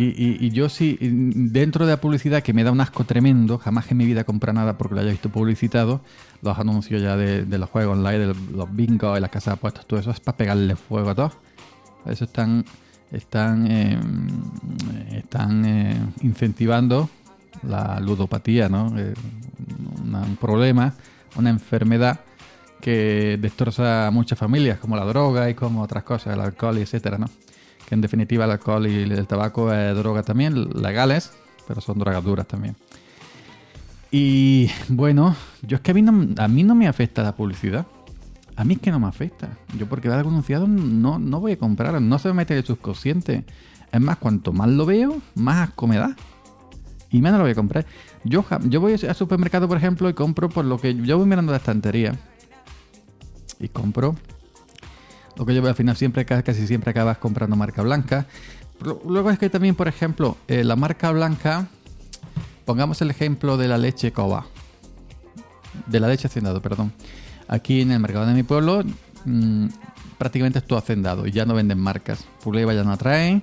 Y, 0.00 0.50
yo 0.50 0.68
sí, 0.68 0.96
dentro 1.00 1.84
de 1.84 1.90
la 1.90 2.00
publicidad 2.00 2.40
que 2.44 2.52
me 2.52 2.62
da 2.62 2.70
un 2.70 2.80
asco 2.80 3.02
tremendo, 3.02 3.58
jamás 3.58 3.90
en 3.90 3.96
mi 3.96 4.06
vida 4.06 4.22
compra 4.22 4.52
nada 4.52 4.78
porque 4.78 4.94
lo 4.94 5.00
haya 5.00 5.10
visto 5.10 5.28
publicitado, 5.28 6.02
los 6.40 6.56
anuncios 6.56 7.02
ya 7.02 7.16
de, 7.16 7.44
de 7.44 7.58
los 7.58 7.68
juegos 7.68 7.98
online, 7.98 8.18
de 8.18 8.26
los 8.52 8.76
bingos 8.76 9.18
y 9.18 9.20
las 9.20 9.30
casas 9.30 9.46
de 9.46 9.52
apuestas, 9.54 9.86
todo 9.86 9.98
eso 9.98 10.12
es 10.12 10.20
para 10.20 10.36
pegarle 10.36 10.76
fuego 10.76 11.10
a 11.10 11.14
todo. 11.16 11.32
Eso 12.06 12.26
están, 12.26 12.64
están, 13.10 13.66
eh, 13.68 13.98
están 15.14 15.64
eh, 15.64 15.98
incentivando 16.22 17.10
la 17.66 17.98
ludopatía, 17.98 18.68
¿no? 18.68 18.96
Eh, 18.96 19.14
un 20.04 20.36
problema, 20.36 20.94
una 21.34 21.50
enfermedad 21.50 22.20
que 22.80 23.38
destroza 23.40 24.06
a 24.06 24.10
muchas 24.10 24.38
familias, 24.38 24.78
como 24.78 24.96
la 24.96 25.04
droga 25.04 25.50
y 25.50 25.54
como 25.54 25.82
otras 25.82 26.04
cosas, 26.04 26.34
el 26.34 26.40
alcohol 26.40 26.78
y 26.78 26.82
etcétera, 26.82 27.18
¿no? 27.18 27.26
Que 27.88 27.94
en 27.94 28.00
definitiva 28.00 28.44
el 28.44 28.52
alcohol 28.52 28.86
y 28.86 29.02
el 29.02 29.26
tabaco 29.26 29.72
es 29.72 29.96
droga 29.96 30.22
también, 30.22 30.70
legales, 30.80 31.32
pero 31.66 31.80
son 31.80 31.98
drogas 31.98 32.22
duras 32.24 32.46
también. 32.46 32.76
Y 34.10 34.70
bueno, 34.88 35.36
yo 35.62 35.76
es 35.76 35.82
que 35.82 35.90
a 35.90 35.94
mí 35.94 36.02
no, 36.02 36.74
me 36.74 36.88
afecta 36.88 37.22
la 37.22 37.36
publicidad. 37.36 37.86
A 38.56 38.64
mí 38.64 38.74
es 38.74 38.80
que 38.80 38.90
no 38.90 38.98
me 38.98 39.06
afecta. 39.06 39.50
Yo 39.76 39.86
porque 39.88 40.08
vea 40.08 40.16
algo 40.16 40.30
anunciado 40.30 40.66
no, 40.66 41.18
no 41.18 41.40
voy 41.40 41.52
a 41.52 41.58
comprar, 41.58 42.00
no 42.00 42.18
se 42.18 42.28
me 42.28 42.34
mete 42.34 42.56
el 42.56 42.64
subconsciente. 42.64 43.44
Es 43.92 44.00
más, 44.00 44.16
cuanto 44.16 44.52
más 44.52 44.68
lo 44.68 44.86
veo, 44.86 45.18
más 45.34 45.68
asco 45.68 45.86
me 45.86 45.96
da. 45.96 46.16
Y 47.10 47.22
menos 47.22 47.38
lo 47.38 47.44
voy 47.44 47.52
a 47.52 47.54
comprar. 47.54 47.86
Yo, 48.24 48.44
yo 48.64 48.80
voy 48.80 48.92
al 48.92 49.14
supermercado, 49.14 49.68
por 49.68 49.76
ejemplo, 49.76 50.08
y 50.08 50.14
compro 50.14 50.48
por 50.48 50.64
lo 50.64 50.78
que 50.78 50.94
yo 50.94 51.16
voy 51.18 51.26
mirando 51.26 51.52
la 51.52 51.58
estantería. 51.58 52.18
Y 53.60 53.68
compro 53.68 54.14
lo 55.36 55.46
que 55.46 55.54
yo 55.54 55.62
veo 55.62 55.70
al 55.70 55.76
final 55.76 55.96
siempre, 55.96 56.24
ca- 56.24 56.42
casi 56.42 56.66
siempre 56.66 56.90
acabas 56.90 57.18
comprando 57.18 57.54
marca 57.56 57.82
blanca. 57.82 58.26
Luego 59.06 59.30
es 59.30 59.38
que 59.38 59.48
también, 59.50 59.74
por 59.74 59.86
ejemplo, 59.88 60.36
eh, 60.48 60.64
la 60.64 60.74
marca 60.76 61.10
blanca, 61.12 61.68
pongamos 62.64 63.00
el 63.02 63.10
ejemplo 63.10 63.56
de 63.56 63.68
la 63.68 63.78
leche 63.78 64.12
Coba. 64.12 64.46
De 65.86 66.00
la 66.00 66.08
leche 66.08 66.26
hacendado, 66.26 66.60
perdón. 66.60 66.92
Aquí 67.46 67.80
en 67.80 67.92
el 67.92 68.00
mercado 68.00 68.26
de 68.26 68.34
mi 68.34 68.42
pueblo 68.42 68.82
mm, 69.24 69.66
prácticamente 70.18 70.58
es 70.58 70.66
todo 70.66 70.78
hacendado 70.78 71.26
y 71.26 71.30
ya 71.32 71.44
no 71.44 71.54
venden 71.54 71.78
marcas. 71.78 72.24
Puleva 72.42 72.74
ya 72.74 72.82
no 72.84 72.96
traen. 72.96 73.42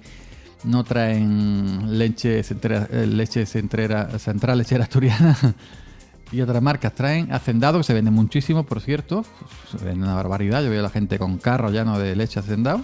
No 0.64 0.84
traen 0.84 1.98
leche 1.98 2.42
centrera, 2.44 2.88
eh, 2.92 3.06
leche 3.06 3.46
centrera, 3.46 4.18
central 4.20 4.58
lechera 4.58 4.84
asturiana 4.86 5.38
y 6.32 6.42
otras 6.42 6.62
marcas. 6.62 6.94
Traen 6.94 7.32
hacendado, 7.32 7.78
que 7.78 7.84
se 7.84 7.94
vende 7.94 8.12
muchísimo, 8.12 8.64
por 8.64 8.82
cierto. 8.82 9.26
Se 9.72 9.84
vende 9.84 10.06
una 10.06 10.16
barbaridad. 10.16 10.64
Yo 10.64 10.70
veo 10.70 10.80
a 10.80 10.84
la 10.84 10.90
gente 10.90 11.20
con 11.20 11.38
carro 11.38 11.70
lleno 11.70 12.00
de 12.00 12.16
leche 12.16 12.40
hacendado. 12.40 12.84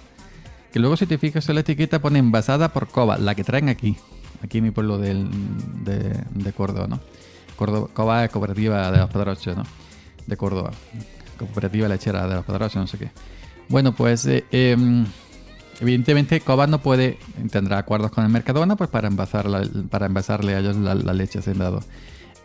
Que 0.71 0.79
luego, 0.79 0.95
si 0.97 1.05
te 1.05 1.17
fijas 1.17 1.47
en 1.49 1.55
la 1.55 1.61
etiqueta, 1.61 1.99
pone 1.99 2.19
envasada 2.19 2.71
por 2.71 2.87
Coba, 2.87 3.17
la 3.17 3.35
que 3.35 3.43
traen 3.43 3.69
aquí. 3.69 3.97
Aquí 4.43 4.59
en 4.59 4.63
mi 4.63 4.71
pueblo 4.71 4.97
de, 4.97 5.13
de 5.83 6.53
Córdoba, 6.53 6.87
¿no? 6.87 6.99
Córdoba, 7.61 7.89
Coba 7.93 8.25
es 8.25 8.31
cooperativa 8.31 8.91
de 8.91 8.97
los 8.97 9.09
Pedroches, 9.09 9.55
¿no? 9.55 9.63
De 10.25 10.35
Córdoba. 10.35 10.71
Cooperativa 11.37 11.87
lechera 11.87 12.27
de 12.27 12.35
los 12.35 12.45
Pedroches, 12.45 12.77
no 12.77 12.87
sé 12.87 12.97
qué. 12.97 13.11
Bueno, 13.69 13.93
pues 13.93 14.25
eh, 14.25 14.45
em, 14.51 15.05
evidentemente 15.79 16.41
Coba 16.41 16.65
no 16.65 16.81
puede, 16.81 17.19
tendrá 17.51 17.77
acuerdos 17.77 18.11
con 18.11 18.23
el 18.23 18.31
Mercadona 18.31 18.75
pues 18.75 18.89
para, 18.89 19.07
envasar 19.07 19.45
para 19.89 20.07
envasarle 20.07 20.55
a 20.55 20.59
ellos 20.59 20.75
la, 20.77 20.95
la 20.95 21.13
leche 21.13 21.37
hacendado. 21.37 21.81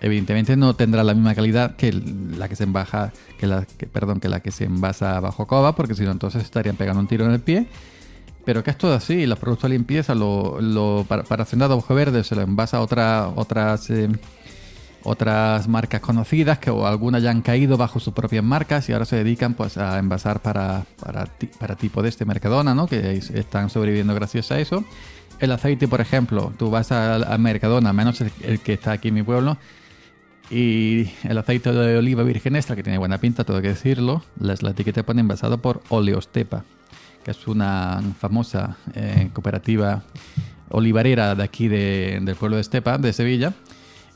Evidentemente 0.01 0.57
no 0.57 0.75
tendrá 0.77 1.03
la 1.05 1.15
misma 1.15 1.35
calidad 1.35 1.75
que 1.77 1.91
la 1.93 2.49
que 2.49 2.57
se 2.57 2.65
embaja, 2.65 3.13
que 3.39 3.47
la 3.47 3.67
perdón, 3.93 4.21
que 4.21 4.29
la 4.29 4.41
que 4.41 4.51
se 4.51 4.65
envasa 4.65 5.19
bajo 5.21 5.47
Coba, 5.47 5.75
porque 5.75 5.95
si 5.95 6.03
no 6.05 6.11
entonces 6.13 6.43
estarían 6.43 6.77
pegando 6.77 7.01
un 7.01 7.07
tiro 7.07 7.25
en 7.25 7.31
el 7.33 7.41
pie. 7.41 7.67
Pero 8.45 8.63
que 8.63 8.71
es 8.71 8.79
todo 8.79 8.95
así, 8.95 9.27
los 9.27 9.39
productos 9.41 9.69
de 9.71 9.77
limpieza, 9.77 10.15
para, 11.09 11.25
para 11.25 11.43
hacendado 11.43 11.77
ojo 11.77 11.95
verde 11.95 12.23
se 12.23 12.37
lo 12.37 12.43
envasa 12.43 12.77
a 12.77 12.81
otra, 12.81 13.29
otras 13.35 13.91
eh, 13.91 14.09
otras 15.03 15.69
marcas 15.69 16.01
conocidas 16.01 16.59
que 16.59 16.71
o 16.71 16.87
algunas 16.87 17.23
ya 17.23 17.31
han 17.31 17.41
caído 17.43 17.77
bajo 17.77 18.01
sus 18.01 18.13
propias 18.13 18.43
marcas 18.43 18.89
y 18.89 18.93
ahora 18.93 19.05
se 19.05 19.17
dedican 19.17 19.55
pues 19.55 19.79
a 19.79 19.99
envasar 19.99 20.41
para, 20.43 20.85
para, 21.01 21.27
ti- 21.27 21.49
para 21.59 21.77
tipo 21.77 22.03
de 22.03 22.09
este 22.09 22.25
Mercadona, 22.25 22.75
¿no? 22.75 22.87
Que 22.89 23.13
es- 23.17 23.31
están 23.31 23.71
sobreviviendo 23.71 24.15
gracias 24.15 24.51
a 24.51 24.59
eso. 24.59 24.85
El 25.39 25.53
aceite, 25.53 25.87
por 25.87 26.01
ejemplo, 26.01 26.53
tú 26.59 26.71
vas 26.71 26.91
a, 26.93 27.17
a 27.17 27.39
Mercadona, 27.39 27.93
menos 27.93 28.21
el 28.21 28.59
que 28.61 28.73
está 28.73 28.93
aquí 28.93 29.09
en 29.09 29.15
mi 29.15 29.23
pueblo, 29.23 29.59
y 30.51 31.11
el 31.25 31.39
aceite 31.39 31.73
de 31.73 31.97
oliva 31.99 32.23
virgen 32.23 32.57
extra, 32.57 32.77
que 32.77 32.83
tiene 32.83 32.99
buena 32.99 33.19
pinta, 33.19 33.45
hay 33.49 33.63
que 33.63 33.69
decirlo, 33.69 34.23
la, 34.39 34.55
la 34.61 34.71
etiqueta 34.71 35.03
pone 35.05 35.21
envasado 35.21 35.59
por 35.59 35.83
Oleostepa, 35.89 36.65
que 37.25 37.33
es 37.33 37.47
una 37.49 38.01
famosa 38.19 38.77
eh, 38.95 39.31
cooperativa 39.33 40.03
olivarera 40.69 41.35
de 41.35 41.43
aquí 41.43 41.69
de- 41.69 42.21
del 42.23 42.37
pueblo 42.37 42.57
de 42.57 42.63
Estepa, 42.63 42.99
de 42.99 43.13
Sevilla, 43.13 43.55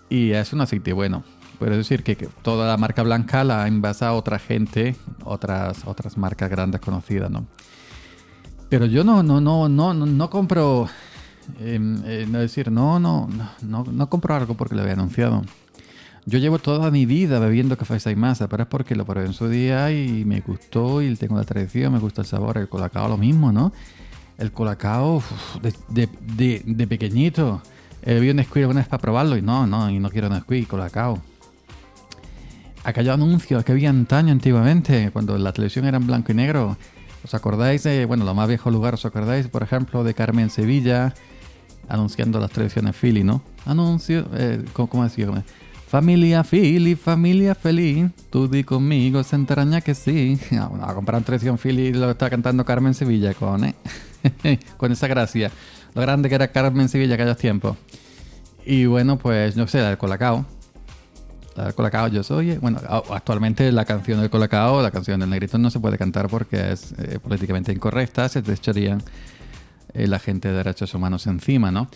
y 0.08 0.30
es 0.32 0.52
un 0.52 0.60
aceite 0.60 0.92
bueno. 0.92 1.24
Puedo 1.58 1.76
decir 1.76 2.02
que, 2.02 2.16
que 2.16 2.26
toda 2.42 2.66
la 2.68 2.76
marca 2.76 3.02
blanca 3.02 3.44
la 3.44 3.66
envasa 3.68 4.12
otra 4.14 4.38
gente, 4.38 4.96
otras, 5.24 5.82
otras 5.84 6.16
marcas 6.16 6.48
grandes 6.48 6.80
conocidas, 6.80 7.30
¿no? 7.30 7.46
Pero 8.68 8.86
yo 8.86 9.04
no, 9.04 9.22
no, 9.22 9.40
no, 9.40 9.68
no, 9.68 9.92
no, 9.92 10.30
compro, 10.30 10.88
em, 11.60 12.00
eh, 12.06 12.24
no 12.30 12.38
decir, 12.38 12.70
no, 12.70 12.98
no, 13.00 13.28
no, 13.62 13.84
no 13.84 14.08
compro 14.08 14.34
algo 14.34 14.54
porque 14.54 14.74
lo 14.76 14.82
había 14.82 14.94
anunciado. 14.94 15.42
Yo 16.30 16.38
llevo 16.38 16.60
toda 16.60 16.92
mi 16.92 17.06
vida 17.06 17.40
bebiendo 17.40 17.76
café 17.76 18.08
y 18.08 18.14
masa, 18.14 18.48
pero 18.48 18.62
es 18.62 18.68
porque 18.68 18.94
lo 18.94 19.04
probé 19.04 19.26
en 19.26 19.32
su 19.32 19.48
día 19.48 19.90
y 19.90 20.24
me 20.24 20.40
gustó 20.40 21.02
y 21.02 21.16
tengo 21.16 21.36
la 21.36 21.42
tradición, 21.42 21.92
me 21.92 21.98
gusta 21.98 22.20
el 22.20 22.26
sabor. 22.28 22.56
El 22.56 22.68
colacao 22.68 23.08
lo 23.08 23.16
mismo, 23.16 23.50
¿no? 23.50 23.72
El 24.38 24.52
colacao 24.52 25.24
de, 25.88 26.86
pequeñito. 26.86 27.60
He 28.04 28.14
bebido 28.14 28.34
Nesquik 28.34 28.68
una 28.68 28.78
vez 28.78 28.86
para 28.86 29.00
probarlo 29.00 29.36
y 29.36 29.42
no, 29.42 29.66
no, 29.66 29.90
y 29.90 29.98
no 29.98 30.08
quiero 30.08 30.28
Nesquik, 30.28 30.68
colacao. 30.68 31.20
Aquellos 32.84 33.14
anuncios 33.14 33.64
que 33.64 33.72
había 33.72 33.90
antaño 33.90 34.30
antiguamente, 34.30 35.10
cuando 35.12 35.36
la 35.36 35.52
televisión 35.52 35.84
era 35.84 35.96
en 35.96 36.06
blanco 36.06 36.30
y 36.30 36.36
negro. 36.36 36.76
¿Os 37.24 37.34
acordáis 37.34 37.82
de, 37.82 38.04
bueno, 38.04 38.24
los 38.24 38.36
más 38.36 38.46
viejos 38.46 38.72
lugares, 38.72 39.00
¿os 39.00 39.06
acordáis, 39.06 39.48
por 39.48 39.64
ejemplo, 39.64 40.04
de 40.04 40.14
Carmen 40.14 40.48
Sevilla? 40.48 41.12
anunciando 41.88 42.38
las 42.38 42.52
tradiciones 42.52 42.94
Philly, 42.94 43.24
¿no? 43.24 43.42
Anuncio, 43.66 44.24
eh, 44.34 44.64
¿cómo, 44.72 44.88
cómo 44.88 45.02
decía? 45.02 45.26
Familia 45.90 46.44
Philly, 46.44 46.94
familia 46.94 47.56
feliz, 47.56 48.10
tú 48.30 48.46
di 48.48 48.62
conmigo, 48.62 49.24
se 49.24 49.34
enteraña 49.34 49.80
que 49.80 49.96
sí. 49.96 50.38
Ah, 50.52 50.68
bueno, 50.68 50.84
a 50.84 50.94
comprar 50.94 51.20
tradición 51.24 51.58
Philly 51.58 51.92
lo 51.92 52.12
está 52.12 52.30
cantando 52.30 52.64
Carmen 52.64 52.94
Sevilla 52.94 53.34
con, 53.34 53.64
¿eh? 53.64 53.74
con 54.76 54.92
esa 54.92 55.08
gracia. 55.08 55.50
Lo 55.94 56.02
grande 56.02 56.28
que 56.28 56.36
era 56.36 56.48
Carmen 56.48 56.88
Sevilla 56.88 57.14
aquellos 57.16 57.36
tiempos. 57.38 57.76
Y 58.64 58.86
bueno, 58.86 59.18
pues 59.18 59.56
no 59.56 59.66
sé, 59.66 59.78
la 59.80 59.88
del 59.88 59.98
Colacao. 59.98 60.46
La 61.56 61.64
del 61.64 61.74
Colacao, 61.74 62.06
yo 62.06 62.22
soy. 62.22 62.56
Bueno, 62.58 62.78
a- 62.86 63.02
actualmente 63.10 63.72
la 63.72 63.84
canción 63.84 64.20
del 64.20 64.30
Colacao, 64.30 64.80
la 64.82 64.92
canción 64.92 65.18
del 65.18 65.28
Negrito, 65.30 65.58
no 65.58 65.70
se 65.70 65.80
puede 65.80 65.98
cantar 65.98 66.28
porque 66.28 66.70
es 66.70 66.92
eh, 66.98 67.18
políticamente 67.18 67.72
incorrecta. 67.72 68.28
Se 68.28 68.42
te 68.42 68.52
echarían 68.52 69.02
eh, 69.94 70.06
la 70.06 70.20
gente 70.20 70.46
de 70.50 70.54
derechos 70.54 70.94
humanos 70.94 71.26
encima, 71.26 71.72
¿no? 71.72 71.88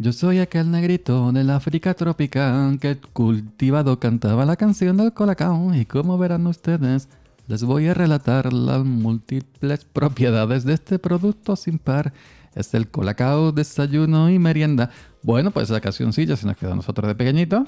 Yo 0.00 0.12
soy 0.12 0.38
aquel 0.38 0.70
negrito 0.70 1.32
del 1.32 1.50
África 1.50 1.92
tropical 1.92 2.78
que 2.78 2.98
cultivado 3.12 3.98
cantaba 3.98 4.44
la 4.44 4.54
canción 4.54 4.96
del 4.96 5.12
Colacao. 5.12 5.74
Y 5.74 5.86
como 5.86 6.16
verán 6.16 6.46
ustedes, 6.46 7.08
les 7.48 7.64
voy 7.64 7.88
a 7.88 7.94
relatar 7.94 8.52
las 8.52 8.84
múltiples 8.84 9.84
propiedades 9.84 10.62
de 10.62 10.74
este 10.74 11.00
producto 11.00 11.56
sin 11.56 11.80
par. 11.80 12.12
Es 12.54 12.74
el 12.74 12.88
Colacao, 12.88 13.50
desayuno 13.50 14.30
y 14.30 14.38
merienda. 14.38 14.90
Bueno, 15.24 15.50
pues 15.50 15.68
esa 15.68 15.80
cancioncilla 15.80 16.36
se 16.36 16.46
nos 16.46 16.56
quedó 16.56 16.74
a 16.74 16.76
nosotros 16.76 17.08
de 17.08 17.16
pequeñito. 17.16 17.66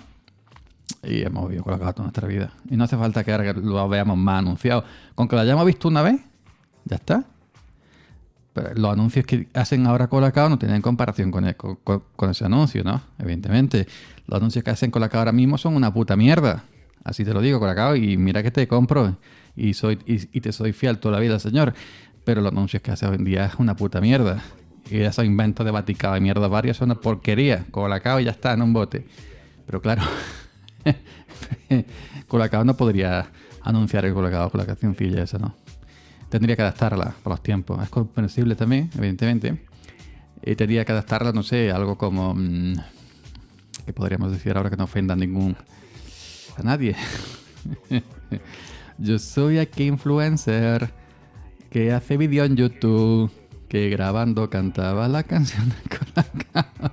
Y 1.03 1.23
hemos 1.23 1.49
vivido 1.49 1.65
Colacao 1.65 1.93
toda 1.93 2.05
nuestra 2.05 2.29
vida. 2.29 2.53
Y 2.71 2.77
no 2.77 2.85
hace 2.85 2.97
falta 2.97 3.25
que 3.25 3.55
lo 3.55 3.89
veamos 3.89 4.17
más 4.17 4.39
anunciado. 4.39 4.85
Con 5.17 5.27
que 5.27 5.35
lo 5.35 5.43
hayamos 5.43 5.67
visto 5.67 5.89
una 5.89 6.03
vez, 6.03 6.21
ya 6.85 6.95
está. 6.95 7.25
Los 8.75 8.93
anuncios 8.93 9.25
que 9.27 9.49
hacen 9.55 9.87
ahora 9.87 10.09
Colacao 10.09 10.49
no 10.49 10.59
tienen 10.59 10.83
comparación 10.83 11.31
con, 11.31 11.45
el- 11.47 11.57
ese 12.31 12.45
anuncio, 12.45 12.85
¿no? 12.85 13.03
Evidentemente. 13.19 13.87
Los 14.27 14.39
anuncios 14.39 14.65
que 14.65 14.71
hacen 14.71 14.91
Colacao 14.91 15.21
ahora 15.21 15.33
mismo 15.33 15.59
son 15.59 15.75
una 15.75 15.93
puta 15.93 16.17
mierda. 16.17 16.65
Así 17.05 17.25
te 17.25 17.33
lo 17.33 17.41
digo, 17.41 17.59
Colacao, 17.59 17.97
y 17.97 18.17
mira 18.17 18.43
que 18.43 18.51
te 18.51 18.69
compro 18.69 19.17
y, 19.57 19.75
soy, 19.75 19.99
y, 20.07 20.41
te 20.41 20.53
soy 20.53 20.73
fiel 20.73 20.99
toda 20.99 21.15
la 21.17 21.21
vida, 21.21 21.39
señor. 21.39 21.75
Pero 22.25 22.41
los 22.43 22.53
anuncios 22.53 22.83
que 22.83 22.91
hace 22.91 23.07
hoy 23.07 23.17
en 23.17 23.25
día 23.25 23.47
es 23.47 23.55
una 23.59 23.75
puta 23.75 24.01
mierda. 24.01 24.43
Y 24.91 24.99
esos 25.01 25.25
inventos 25.25 25.65
de 25.65 25.73
Vaticano 25.73 26.17
y 26.17 26.21
mierda 26.21 26.49
varias 26.49 26.77
son 26.77 26.91
una 26.91 27.01
porquería. 27.01 27.65
Colacao 27.71 28.21
ya 28.21 28.31
está, 28.31 28.53
en 28.53 28.63
un 28.63 28.73
bote. 28.73 29.07
Pero 29.67 29.81
claro, 29.81 30.03
Colacao 32.29 32.65
no 32.65 32.77
podría 32.77 33.31
anunciar 33.63 34.05
el 34.05 34.15
Colacao 34.15 34.51
con 34.51 34.59
la 34.61 34.67
cancioncilla 34.67 35.23
esa, 35.23 35.39
¿no? 35.39 35.55
Tendría 36.31 36.55
que 36.55 36.63
adaptarla 36.63 37.13
por 37.23 37.33
los 37.33 37.43
tiempos. 37.43 37.83
Es 37.83 37.91
comprensible 37.91 38.55
también, 38.55 38.89
evidentemente. 38.97 39.59
Y 40.43 40.55
tendría 40.55 40.85
que 40.85 40.93
adaptarla, 40.93 41.33
no 41.33 41.43
sé, 41.43 41.71
algo 41.71 41.99
como... 41.99 42.35
mm, 42.35 42.75
¿Qué 43.85 43.93
podríamos 43.93 44.31
decir 44.31 44.57
ahora 44.57 44.71
que 44.71 44.77
no 44.77 44.85
ofenda 44.85 45.15
a 45.15 45.17
ningún... 45.17 45.57
a 46.57 46.63
nadie? 46.63 46.95
Yo 48.99 49.19
soy 49.19 49.59
aquí 49.59 49.85
influencer 49.85 50.93
que 51.69 51.93
hace 51.93 52.17
vídeo 52.17 52.45
en 52.45 52.57
YouTube 52.57 53.31
que 53.69 53.89
grabando 53.91 54.49
cantaba 54.51 55.09
la 55.09 55.25
canción 55.25 55.69
de 55.69 55.97
Colacao. 55.97 56.93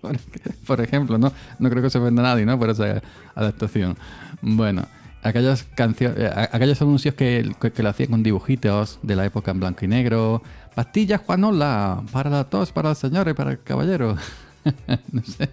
por, 0.00 0.18
por 0.66 0.80
ejemplo, 0.80 1.18
¿no? 1.18 1.32
No 1.58 1.70
creo 1.70 1.82
que 1.82 1.90
se 1.90 1.98
ofenda 1.98 2.22
a 2.22 2.34
nadie, 2.34 2.44
¿no? 2.44 2.58
Por 2.58 2.70
esa 2.70 3.02
adaptación. 3.34 3.96
Bueno, 4.42 4.86
aquellas 5.22 5.64
canciones, 5.74 6.30
aquellos 6.34 6.80
anuncios 6.82 7.14
que, 7.14 7.54
que, 7.74 7.82
lo 7.82 7.88
hacían 7.88 8.10
con 8.10 8.22
dibujitos 8.22 8.98
de 9.02 9.16
la 9.16 9.24
época 9.24 9.50
en 9.50 9.60
blanco 9.60 9.84
y 9.84 9.88
negro. 9.88 10.42
Pastillas 10.74 11.20
Juanola, 11.20 12.02
para 12.12 12.30
la 12.30 12.44
tos, 12.44 12.72
para 12.72 12.90
el 12.90 12.96
señor 12.96 13.28
y 13.28 13.34
para 13.34 13.52
el 13.52 13.62
caballero. 13.62 14.16
no 15.12 15.22
sé. 15.22 15.50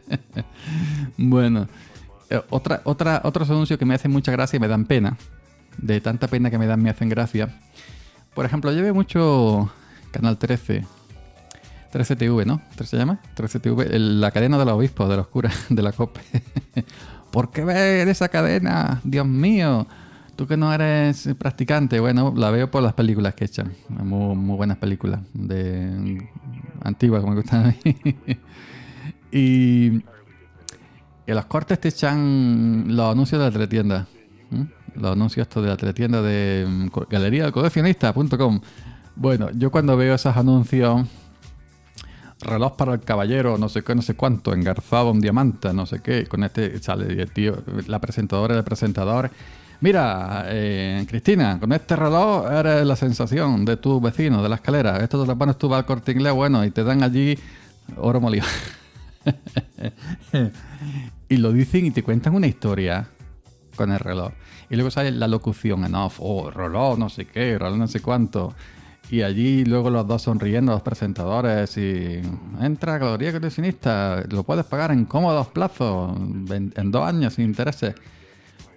Bueno, 1.17 1.67
eh, 2.29 2.41
otra, 2.49 2.81
otra, 2.83 3.21
otros 3.23 3.49
anuncios 3.49 3.79
que 3.79 3.85
me 3.85 3.95
hacen 3.95 4.11
mucha 4.11 4.31
gracia 4.31 4.57
y 4.57 4.59
me 4.59 4.67
dan 4.67 4.85
pena. 4.85 5.17
De 5.77 6.01
tanta 6.01 6.27
pena 6.27 6.49
que 6.49 6.57
me 6.57 6.65
dan, 6.67 6.81
me 6.81 6.89
hacen 6.89 7.09
gracia. 7.09 7.59
Por 8.33 8.45
ejemplo, 8.45 8.71
yo 8.71 8.81
veo 8.81 8.93
mucho 8.93 9.71
Canal 10.11 10.37
13. 10.37 10.85
13TV, 11.91 12.45
¿no? 12.45 12.61
¿13 12.77 12.85
se 12.85 12.97
llama? 12.97 13.19
13TV, 13.35 13.87
el- 13.91 14.21
la 14.21 14.31
cadena 14.31 14.57
de 14.57 14.65
los 14.65 14.73
obispos, 14.75 15.09
de 15.09 15.15
los 15.17 15.27
curas, 15.27 15.55
de 15.69 15.81
la 15.81 15.91
COPE. 15.91 16.21
¿Por 17.37 17.51
qué 17.51 17.63
ver 17.63 18.07
esa 18.07 18.29
cadena? 18.29 18.99
Dios 19.03 19.27
mío. 19.27 19.85
Tú 20.35 20.47
que 20.47 20.57
no 20.57 20.73
eres 20.73 21.29
practicante, 21.37 21.99
bueno, 21.99 22.33
la 22.35 22.49
veo 22.49 22.71
por 22.71 22.81
las 22.81 22.93
películas 22.93 23.35
que 23.35 23.45
echan. 23.45 23.73
Muy, 23.89 24.57
buenas 24.57 24.77
películas. 24.77 25.19
De 25.35 26.27
antiguas, 26.81 27.21
como 27.21 27.35
me 27.35 27.41
gustan 27.41 27.65
a 27.67 27.67
mí. 27.67 27.95
y 29.31 29.85
en 31.27 31.35
los 31.35 31.45
cortes 31.45 31.79
te 31.79 31.89
echan 31.89 32.85
los 32.87 33.11
anuncios 33.11 33.39
de 33.39 33.45
la 33.45 33.51
teletienda. 33.51 34.07
Los 34.95 35.11
anuncios 35.11 35.45
estos 35.45 35.61
de 35.61 35.69
la 35.69 35.77
teletienda 35.77 36.23
de 36.23 36.65
mm, 36.67 36.87
galería 37.07 37.43
del 37.43 37.51
coleccionista.com. 37.51 38.61
Bueno, 39.15 39.51
yo 39.51 39.69
cuando 39.69 39.95
veo 39.95 40.15
esos 40.15 40.35
anuncios, 40.35 41.07
reloj 42.41 42.75
para 42.75 42.93
el 42.93 43.01
caballero, 43.01 43.57
no 43.57 43.69
sé 43.69 43.83
qué, 43.83 43.95
no 43.95 44.01
sé 44.01 44.15
cuánto, 44.15 44.53
engarzado 44.53 45.11
en 45.11 45.21
diamante, 45.21 45.73
no 45.73 45.85
sé 45.85 46.01
qué, 46.01 46.27
con 46.27 46.43
este 46.43 46.79
sale 46.79 47.25
tío, 47.27 47.63
la 47.87 47.99
presentadora 47.99 48.55
del 48.55 48.63
presentador. 48.63 49.31
Mira, 49.79 50.45
eh, 50.47 51.05
Cristina, 51.07 51.59
con 51.59 51.71
este 51.71 51.95
reloj 51.95 52.51
eres 52.51 52.85
la 52.85 52.95
sensación 52.95 53.63
de 53.63 53.77
tu 53.77 54.01
vecino, 54.01 54.41
de 54.41 54.49
la 54.49 54.55
escalera. 54.55 54.97
Esto 54.97 55.21
te 55.21 55.27
lo 55.27 55.37
pones 55.37 55.57
tú 55.57 55.73
al 55.73 55.85
corte 55.85 56.11
inglés, 56.11 56.33
bueno, 56.33 56.65
y 56.65 56.71
te 56.71 56.83
dan 56.83 57.03
allí 57.03 57.37
oro 57.97 58.19
molido. 58.19 58.45
y 61.29 61.37
lo 61.37 61.51
dicen 61.51 61.85
y 61.85 61.91
te 61.91 62.01
cuentan 62.01 62.35
una 62.35 62.47
historia 62.47 63.07
con 63.75 63.91
el 63.91 63.99
reloj. 63.99 64.31
Y 64.69 64.75
luego 64.75 64.89
sale 64.89 65.11
la 65.11 65.27
locución 65.27 65.85
en 65.85 65.95
off, 65.95 66.17
oh, 66.19 66.49
reloj, 66.49 66.97
no 66.97 67.09
sé 67.09 67.25
qué, 67.25 67.57
reloj 67.57 67.77
no 67.77 67.87
sé 67.87 68.01
cuánto. 68.01 68.55
Y 69.09 69.21
allí 69.21 69.63
luego 69.63 69.89
los 69.89 70.05
dos 70.05 70.23
sonriendo, 70.23 70.73
los 70.73 70.81
presentadores, 70.81 71.77
y 71.77 72.21
entra 72.59 72.97
Gloria 72.97 73.31
Coleccionista, 73.31 74.23
lo 74.29 74.43
puedes 74.43 74.65
pagar 74.65 74.91
en 74.91 75.05
cómodos 75.05 75.47
plazos, 75.47 76.17
en, 76.49 76.91
dos 76.91 77.07
años 77.07 77.35
sin 77.35 77.45
intereses. 77.45 77.95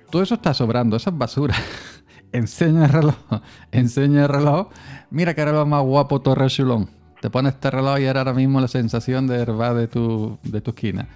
Todo 0.09 0.23
eso 0.23 0.37
está 0.37 0.55
sobrando, 0.55 0.97
eso 0.97 1.11
es 1.11 1.19
basura. 1.19 1.57
enseña 2.33 2.85
el 2.85 2.93
reloj, 2.93 3.17
enseña 3.73 4.23
el 4.23 4.29
reloj. 4.29 4.69
Mira 5.11 5.35
qué 5.35 5.45
reloj 5.45 5.67
más 5.67 5.83
guapo, 5.83 6.21
Torre 6.21 6.47
Chulón. 6.47 6.89
Te 7.21 7.29
pones 7.29 7.55
este 7.55 7.71
reloj 7.71 7.99
y 7.99 8.05
era 8.05 8.21
ahora 8.21 8.33
mismo 8.33 8.61
la 8.61 8.69
sensación 8.69 9.27
de 9.27 9.37
herba 9.37 9.75
de 9.75 9.89
tu, 9.89 10.39
de 10.45 10.61
tu 10.61 10.71
esquina. 10.71 11.09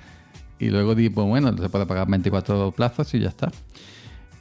Y 0.59 0.71
luego 0.71 0.95
digo, 0.97 1.25
bueno, 1.25 1.57
se 1.57 1.69
puede 1.69 1.87
pagar 1.87 2.09
24 2.09 2.73
plazos 2.73 3.15
y 3.15 3.21
ya 3.21 3.29
está. 3.29 3.53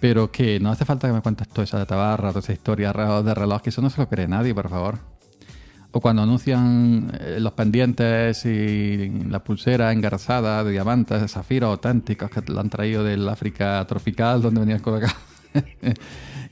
Pero 0.03 0.29
que 0.29 0.59
no 0.59 0.69
hace 0.69 0.83
falta 0.83 1.07
que 1.07 1.13
me 1.13 1.21
cuentes 1.21 1.47
toda 1.47 1.63
esa 1.63 1.85
tabarra, 1.85 2.27
toda 2.27 2.41
esa 2.41 2.51
historia 2.51 2.91
de 2.91 3.33
reloj, 3.33 3.61
que 3.61 3.69
eso 3.69 3.81
no 3.81 3.89
se 3.89 4.01
lo 4.01 4.09
cree 4.09 4.27
nadie, 4.27 4.53
por 4.53 4.67
favor. 4.67 4.97
O 5.93 6.01
cuando 6.01 6.21
anuncian 6.21 7.09
eh, 7.21 7.37
los 7.39 7.53
pendientes 7.53 8.45
y 8.45 9.09
la 9.29 9.41
pulsera 9.41 9.93
engarzada 9.93 10.61
de 10.65 10.71
diamantes, 10.71 11.21
de 11.21 11.29
zafiros 11.29 11.69
auténticos 11.69 12.29
que 12.29 12.41
la 12.51 12.59
han 12.59 12.69
traído 12.69 13.01
del 13.05 13.29
África 13.29 13.85
tropical, 13.87 14.41
donde 14.41 14.59
venía 14.59 14.75
el 14.75 14.81
colocado. 14.81 15.13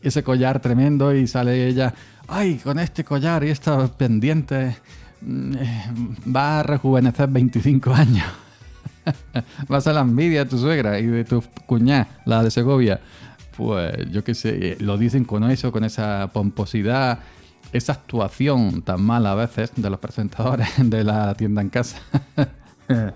Ese 0.01 0.23
collar 0.23 0.61
tremendo 0.61 1.13
y 1.13 1.27
sale 1.27 1.67
ella, 1.67 1.93
ay, 2.29 2.55
con 2.55 2.79
este 2.79 3.03
collar 3.03 3.43
y 3.43 3.49
estos 3.49 3.89
pendientes 3.89 4.77
mm, 5.19 5.53
eh, 5.55 5.93
va 6.33 6.61
a 6.61 6.63
rejuvenecer 6.63 7.27
25 7.27 7.93
años. 7.93 8.27
va 9.69 9.77
a 9.77 9.91
la 9.93 9.99
envidia 9.99 10.45
de 10.45 10.49
tu 10.49 10.57
suegra 10.57 10.99
y 10.99 11.07
de 11.07 11.25
tu 11.25 11.43
cuñada, 11.65 12.07
la 12.23 12.43
de 12.43 12.49
Segovia. 12.49 13.01
Pues 13.61 14.09
yo 14.11 14.23
qué 14.23 14.33
sé, 14.33 14.75
lo 14.79 14.97
dicen 14.97 15.23
con 15.23 15.43
eso, 15.51 15.71
con 15.71 15.83
esa 15.83 16.31
pomposidad, 16.33 17.19
esa 17.71 17.93
actuación 17.93 18.81
tan 18.81 19.03
mala 19.03 19.33
a 19.33 19.35
veces 19.35 19.71
de 19.75 19.87
los 19.87 19.99
presentadores 19.99 20.67
de 20.77 21.03
la 21.03 21.35
tienda 21.35 21.61
en 21.61 21.69
casa. 21.69 22.01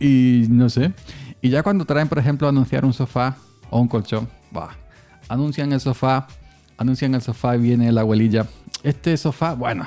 y 0.00 0.46
no 0.48 0.70
sé. 0.70 0.94
Y 1.42 1.50
ya 1.50 1.62
cuando 1.62 1.84
traen, 1.84 2.08
por 2.08 2.18
ejemplo, 2.18 2.48
anunciar 2.48 2.86
un 2.86 2.94
sofá 2.94 3.36
o 3.68 3.78
un 3.78 3.88
colchón, 3.88 4.26
bah, 4.50 4.70
anuncian 5.28 5.70
el 5.74 5.80
sofá, 5.80 6.26
anuncian 6.78 7.14
el 7.14 7.20
sofá 7.20 7.54
y 7.56 7.60
viene 7.60 7.92
la 7.92 8.00
abuelilla. 8.00 8.46
Este 8.82 9.14
sofá, 9.18 9.52
bueno, 9.52 9.86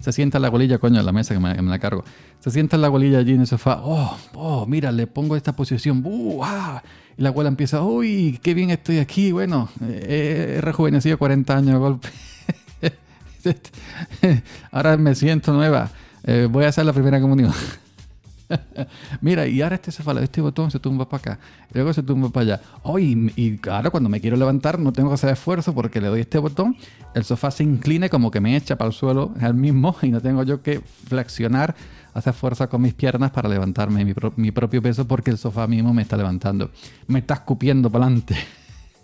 se 0.00 0.12
sienta 0.12 0.38
la 0.38 0.48
abuelilla, 0.48 0.76
coño, 0.76 1.00
en 1.00 1.06
la 1.06 1.12
mesa 1.12 1.32
que 1.32 1.40
me, 1.40 1.56
que 1.56 1.62
me 1.62 1.70
la 1.70 1.78
cargo. 1.78 2.04
Se 2.40 2.50
sienta 2.50 2.76
la 2.76 2.88
abuelilla 2.88 3.20
allí 3.20 3.32
en 3.32 3.40
el 3.40 3.46
sofá. 3.46 3.80
Oh, 3.82 4.18
oh, 4.34 4.66
mira, 4.66 4.92
le 4.92 5.06
pongo 5.06 5.34
esta 5.34 5.56
posición. 5.56 6.02
¡Uh, 6.04 6.44
ah! 6.44 6.82
Y 7.16 7.22
la 7.22 7.28
abuela 7.30 7.48
empieza, 7.48 7.82
uy, 7.82 8.38
qué 8.42 8.54
bien 8.54 8.70
estoy 8.70 8.98
aquí. 8.98 9.32
Bueno, 9.32 9.68
eh, 9.82 10.56
he 10.58 10.60
rejuvenecido 10.60 11.18
40 11.18 11.56
años 11.56 11.72
de 11.72 11.78
golpe. 11.78 12.08
Ahora 14.70 14.96
me 14.96 15.14
siento 15.14 15.52
nueva. 15.52 15.90
Eh, 16.24 16.48
voy 16.50 16.64
a 16.64 16.68
hacer 16.68 16.84
la 16.84 16.92
primera 16.92 17.20
comunión. 17.20 17.52
Mira, 19.20 19.46
y 19.46 19.62
ahora 19.62 19.76
este 19.76 19.90
sofá, 19.92 20.12
este 20.20 20.40
botón 20.40 20.70
se 20.70 20.78
tumba 20.78 21.08
para 21.08 21.20
acá, 21.34 21.38
luego 21.72 21.92
se 21.92 22.02
tumba 22.02 22.28
para 22.30 22.44
allá. 22.54 22.60
Oh, 22.82 22.98
y, 22.98 23.60
ahora 23.70 23.90
cuando 23.90 24.08
me 24.08 24.20
quiero 24.20 24.36
levantar 24.36 24.78
no 24.78 24.92
tengo 24.92 25.08
que 25.10 25.14
hacer 25.14 25.30
esfuerzo 25.30 25.74
porque 25.74 26.00
le 26.00 26.08
doy 26.08 26.20
este 26.20 26.38
botón, 26.38 26.76
el 27.14 27.24
sofá 27.24 27.50
se 27.50 27.62
inclina 27.64 28.08
como 28.08 28.30
que 28.30 28.40
me 28.40 28.56
echa 28.56 28.76
para 28.76 28.88
el 28.88 28.94
suelo 28.94 29.32
el 29.40 29.54
mismo 29.54 29.96
y 30.02 30.08
no 30.10 30.20
tengo 30.20 30.42
yo 30.42 30.62
que 30.62 30.80
flexionar, 30.80 31.74
hacer 32.14 32.32
fuerza 32.34 32.68
con 32.68 32.82
mis 32.82 32.94
piernas 32.94 33.30
para 33.30 33.48
levantarme 33.48 34.04
mi, 34.04 34.14
pro- 34.14 34.32
mi 34.36 34.50
propio 34.50 34.82
peso 34.82 35.06
porque 35.06 35.30
el 35.30 35.38
sofá 35.38 35.66
mismo 35.66 35.94
me 35.94 36.02
está 36.02 36.16
levantando. 36.16 36.70
Me 37.06 37.20
está 37.20 37.34
escupiendo 37.34 37.90
para 37.90 38.06
adelante. 38.06 38.36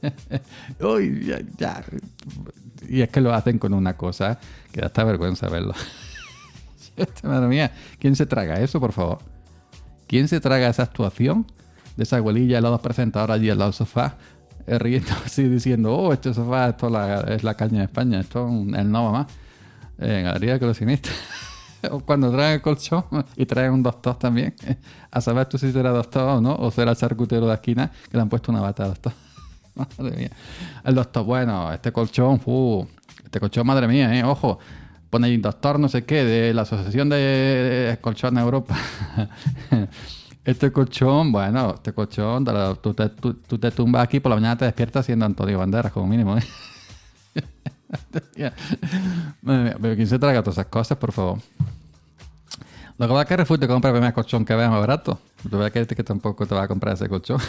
Uy, 0.80 1.26
ya. 1.58 1.82
Y 2.88 3.00
es 3.02 3.08
que 3.08 3.20
lo 3.20 3.34
hacen 3.34 3.58
con 3.58 3.74
una 3.74 3.96
cosa 3.96 4.38
que 4.72 4.80
da 4.80 4.86
hasta 4.86 5.04
vergüenza 5.04 5.48
verlo. 5.48 5.74
Madre 7.22 7.48
mía, 7.48 7.72
¿quién 7.98 8.16
se 8.16 8.26
traga 8.26 8.60
eso, 8.60 8.80
por 8.80 8.92
favor? 8.92 9.18
¿Quién 10.08 10.26
se 10.26 10.40
traga 10.40 10.68
esa 10.68 10.82
actuación 10.82 11.46
de 11.96 12.04
esa 12.04 12.16
abuelilla, 12.16 12.60
las 12.60 12.70
dos 12.70 12.80
presentadoras 12.80 13.36
allí 13.36 13.50
al 13.50 13.58
lado 13.58 13.70
del 13.70 13.76
sofá, 13.76 14.16
eh, 14.66 14.78
riendo 14.78 15.10
así 15.24 15.44
diciendo, 15.44 15.94
oh, 15.94 16.12
este 16.12 16.32
sofá 16.32 16.70
esto 16.70 16.88
es 17.28 17.44
la 17.44 17.54
caña 17.54 17.80
de 17.80 17.84
España, 17.84 18.20
esto 18.20 18.48
es 18.48 18.78
el 18.78 18.90
no 18.90 19.04
mamá. 19.04 19.26
En 19.98 20.24
Galería 20.24 20.58
Colocinista. 20.58 21.10
O 21.92 22.00
cuando 22.00 22.32
traen 22.32 22.54
el 22.54 22.60
colchón 22.60 23.04
y 23.36 23.46
traen 23.46 23.70
un 23.72 23.84
doctor 23.84 24.18
también. 24.18 24.52
A 25.12 25.20
saber 25.20 25.46
tú 25.46 25.58
si 25.58 25.70
será 25.70 25.90
doctor 25.90 26.24
o 26.24 26.40
no, 26.40 26.56
o 26.56 26.72
será 26.72 26.90
el 26.90 26.96
charcutero 26.96 27.46
de 27.46 27.54
esquina 27.54 27.92
que 28.10 28.16
le 28.16 28.20
han 28.20 28.28
puesto 28.28 28.50
una 28.50 28.60
bata 28.60 28.82
de 28.82 28.88
doctor. 28.88 29.12
Madre 29.76 30.16
mía. 30.16 30.30
El 30.82 30.96
doctor, 30.96 31.24
bueno, 31.24 31.72
este 31.72 31.92
colchón, 31.92 32.40
fu, 32.40 32.84
este 33.24 33.38
colchón, 33.38 33.64
madre 33.64 33.86
mía, 33.86 34.12
eh, 34.12 34.24
ojo. 34.24 34.58
Pone 35.10 35.26
ahí 35.28 35.36
doctor 35.38 35.78
no 35.80 35.88
sé 35.88 36.04
qué, 36.04 36.24
de 36.24 36.52
la 36.54 36.62
Asociación 36.62 37.08
de 37.08 37.98
Colchones 38.00 38.42
Europa. 38.42 38.76
Este 40.44 40.72
colchón, 40.72 41.30
bueno, 41.30 41.74
este 41.74 41.92
colchón, 41.92 42.42
tú, 42.80 42.94
te, 42.94 43.10
tú- 43.10 43.34
te 43.58 43.70
tumbas 43.70 44.04
aquí, 44.04 44.18
por 44.18 44.30
la 44.30 44.36
mañana 44.36 44.56
te 44.56 44.64
despiertas 44.64 45.04
siendo 45.04 45.26
Antonio 45.26 45.58
Banderas, 45.58 45.92
como 45.92 46.06
mínimo. 46.06 46.38
¿eh? 46.38 46.42
Pero 49.42 49.94
¿quién 49.94 50.06
se 50.06 50.18
traga 50.18 50.42
todas 50.42 50.54
esas 50.56 50.66
cosas, 50.66 50.96
por 50.96 51.12
favor? 51.12 51.38
Lo 52.96 53.06
que 53.06 53.12
va 53.12 53.20
a 53.20 53.24
querer 53.26 53.44
fue 53.44 53.58
te 53.58 53.68
compra 53.68 53.90
el 53.90 53.96
primer 53.96 54.14
colchón 54.14 54.46
que 54.46 54.54
veas 54.54 54.70
más 54.70 54.80
barato. 54.80 55.20
Tú 55.50 55.58
vas 55.58 55.66
a 55.66 55.70
querer 55.70 55.86
que 55.86 56.02
tampoco 56.02 56.46
te 56.46 56.54
va 56.54 56.62
a 56.62 56.68
comprar 56.68 56.94
ese 56.94 57.08
colchón. 57.10 57.40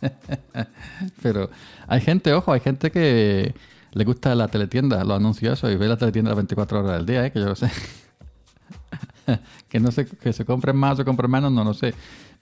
Pero 1.22 1.50
hay 1.86 2.00
gente, 2.00 2.32
ojo, 2.32 2.52
hay 2.52 2.60
gente 2.60 2.90
que 2.92 3.54
le 3.94 4.04
gusta 4.04 4.34
la 4.34 4.48
teletienda, 4.48 5.02
los 5.04 5.16
anuncios 5.16 5.58
eso, 5.58 5.70
y 5.70 5.76
ve 5.76 5.86
la 5.86 5.96
teletienda 5.96 6.30
las 6.30 6.36
24 6.36 6.80
horas 6.80 6.96
del 6.98 7.06
día, 7.06 7.26
¿eh? 7.26 7.32
que 7.32 7.38
yo 7.38 7.46
lo 7.46 7.54
sé. 7.54 7.70
que 9.68 9.80
no 9.80 9.92
sé, 9.92 10.06
que 10.06 10.32
se 10.32 10.44
compren 10.44 10.76
más 10.76 10.98
o 10.98 11.04
compren 11.04 11.30
menos, 11.30 11.52
no 11.52 11.64
lo 11.64 11.74
sé. 11.74 11.94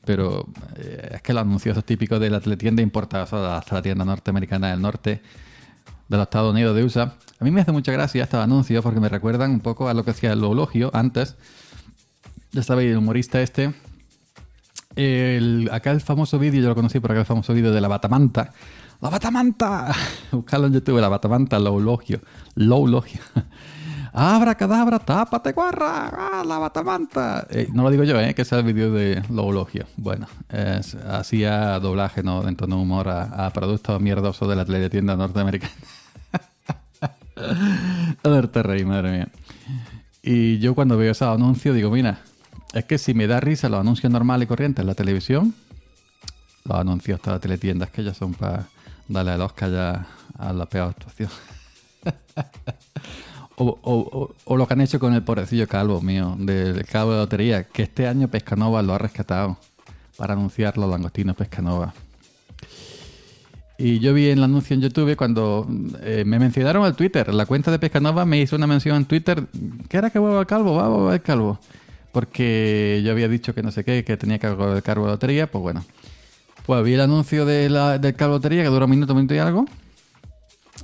Pero 0.05 0.49
eh, 0.77 1.11
es 1.15 1.23
que 1.23 1.33
los 1.33 1.43
anuncios 1.43 1.75
esos 1.75 1.85
típicos 1.85 2.19
de 2.19 2.31
la 2.31 2.41
teletienda 2.41 2.83
importados 2.83 3.33
hasta 3.33 3.75
la 3.75 3.83
tienda 3.83 4.05
norteamericana 4.05 4.71
del 4.71 4.81
norte, 4.81 5.23
de 6.09 6.17
los 6.17 6.25
Estados 6.25 6.53
Unidos 6.53 6.75
de 6.75 6.85
USA. 6.85 7.15
A 7.39 7.45
mí 7.45 7.51
me 7.51 7.61
hace 7.61 7.71
mucha 7.71 7.93
gracia 7.93 8.25
estos 8.25 8.41
anuncios 8.43 8.83
porque 8.83 8.99
me 8.99 9.09
recuerdan 9.09 9.51
un 9.51 9.61
poco 9.61 9.89
a 9.89 9.95
lo 9.95 10.05
que 10.05 10.11
hacía 10.11 10.33
el 10.33 10.43
Eulogio 10.43 10.91
antes. 10.95 11.37
Ya 12.53 12.63
sabéis, 12.63 12.91
el 12.93 12.99
humorista 12.99 13.43
este. 13.43 13.75
El, 14.97 15.71
acá 15.73 15.91
el 15.91 16.01
famoso 16.01 16.39
vídeo, 16.39 16.63
yo 16.63 16.69
lo 16.69 16.75
conocí 16.75 16.99
por 16.99 17.13
acá 17.13 17.21
el 17.21 17.27
famoso 17.27 17.55
vídeo 17.55 17.73
de 17.73 17.81
la 17.81 17.89
batamanta. 17.89 18.53
¡La 19.03 19.11
batamanta! 19.11 19.93
Buscarlo 20.31 20.69
en 20.69 20.75
YouTube, 20.75 21.01
la 21.01 21.09
batamanta, 21.09 21.59
Loulogio. 21.59 22.21
Loulogio. 22.55 23.21
¡Abra 24.13 24.55
cadabra, 24.55 25.01
tápate 25.01 25.51
guarra! 25.51 26.07
¡Ah, 26.07 26.45
la 26.47 26.59
batamanta! 26.59 27.45
Eh, 27.51 27.67
no 27.73 27.83
lo 27.83 27.91
digo 27.91 28.05
yo, 28.05 28.21
¿eh? 28.21 28.33
Que 28.33 28.43
es 28.43 28.53
el 28.53 28.63
vídeo 28.63 28.93
de 28.93 29.21
Loulogio. 29.29 29.87
Bueno, 29.97 30.29
es- 30.49 30.95
hacía 30.95 31.81
doblaje, 31.81 32.23
¿no? 32.23 32.47
En 32.47 32.55
tono 32.55 32.77
de 32.77 32.83
humor 32.83 33.09
a, 33.09 33.51
productos 33.51 34.01
mierdosos 34.01 34.49
de 34.49 34.55
la 34.55 34.65
teletienda 34.65 35.17
norteamericana. 35.17 35.73
a 38.23 38.29
verte 38.29 38.63
reír, 38.63 38.87
madre 38.87 39.11
mía. 39.11 39.29
Y 40.23 40.61
yo 40.61 40.77
cuando 40.77 40.97
veo 40.97 41.11
ese 41.11 41.25
anuncio 41.25 41.75
digo, 41.75 41.91
mira, 41.91 42.21
es 42.73 42.85
que 42.85 42.99
si 42.99 43.15
me 43.15 43.27
da 43.27 43.41
risa 43.41 43.69
los 43.69 43.81
anuncios 43.81 44.13
normales 44.13 44.47
y 44.47 44.49
corrientes 44.49 44.81
en 44.83 44.87
la 44.87 44.95
televisión, 44.95 45.55
los 46.65 46.79
anuncios 46.79 47.21
de 47.21 47.33
las 47.33 47.41
teletiendas 47.41 47.91
que 47.91 48.05
ya 48.05 48.15
son 48.15 48.35
para 48.35 48.69
darle 49.13 49.35
el 49.35 49.41
Oscar 49.41 49.71
ya 49.71 50.07
a 50.39 50.53
la 50.53 50.67
peor 50.67 50.91
actuación. 50.91 51.31
o, 53.57 54.57
lo 54.57 54.67
que 54.67 54.75
han 54.75 54.81
hecho 54.81 54.99
con 54.99 55.15
el 55.15 55.23
pobrecillo 55.23 55.69
calvo 55.69 56.01
mío, 56.01 56.37
del 56.39 56.85
calvo 56.87 57.13
de 57.13 57.19
lotería, 57.19 57.65
que 57.65 57.83
este 57.83 58.09
año 58.09 58.29
Pescanova 58.29 58.83
lo 58.83 58.95
ha 58.95 58.99
rescatado 58.99 59.59
para 60.17 60.35
anunciar 60.35 60.77
los 60.79 60.91
langostinos 60.91 61.37
Pescanova. 61.37 61.95
Y 63.79 63.99
yo 63.99 64.15
vi 64.15 64.29
el 64.29 64.43
anuncio 64.43 64.75
en 64.75 64.83
YouTube 64.83 65.17
cuando 65.17 65.67
eh, 66.03 66.23
me 66.25 66.39
mencionaron 66.39 66.85
al 66.85 66.95
Twitter. 66.95 67.33
La 67.35 67.47
cuenta 67.47 67.71
de 67.71 67.79
Pescanova 67.79 68.25
me 68.25 68.41
hizo 68.41 68.55
una 68.55 68.67
mención 68.67 68.97
en 68.97 69.07
Twitter. 69.07 69.45
¿Qué 69.89 69.97
era 69.97 70.11
que 70.11 70.21
huevo 70.21 70.39
el 70.41 70.47
calvo? 70.47 70.77
Va, 70.77 70.89
va, 70.89 71.15
el 71.15 71.23
calvo. 71.23 71.59
Porque 72.13 73.03
yo 73.05 73.11
había 73.11 73.27
dicho 73.27 73.55
que 73.55 73.63
no 73.63 73.73
sé 73.73 73.83
qué, 73.83 74.05
que 74.05 74.17
tenía 74.17 74.39
que 74.39 74.47
el 74.47 74.83
calvo 74.83 75.07
de 75.07 75.13
lotería. 75.13 75.51
Pues 75.51 75.63
bueno. 75.63 75.85
Pues 76.67 76.85
vi 76.85 76.95
el 76.95 77.01
anuncio 77.01 77.45
de 77.45 77.69
la, 77.69 77.99
del 77.99 78.15
que 78.15 78.25
dura 78.25 78.85
un 78.85 78.91
minuto, 78.91 79.15
minuto 79.15 79.35
y 79.35 79.39
algo. 79.39 79.67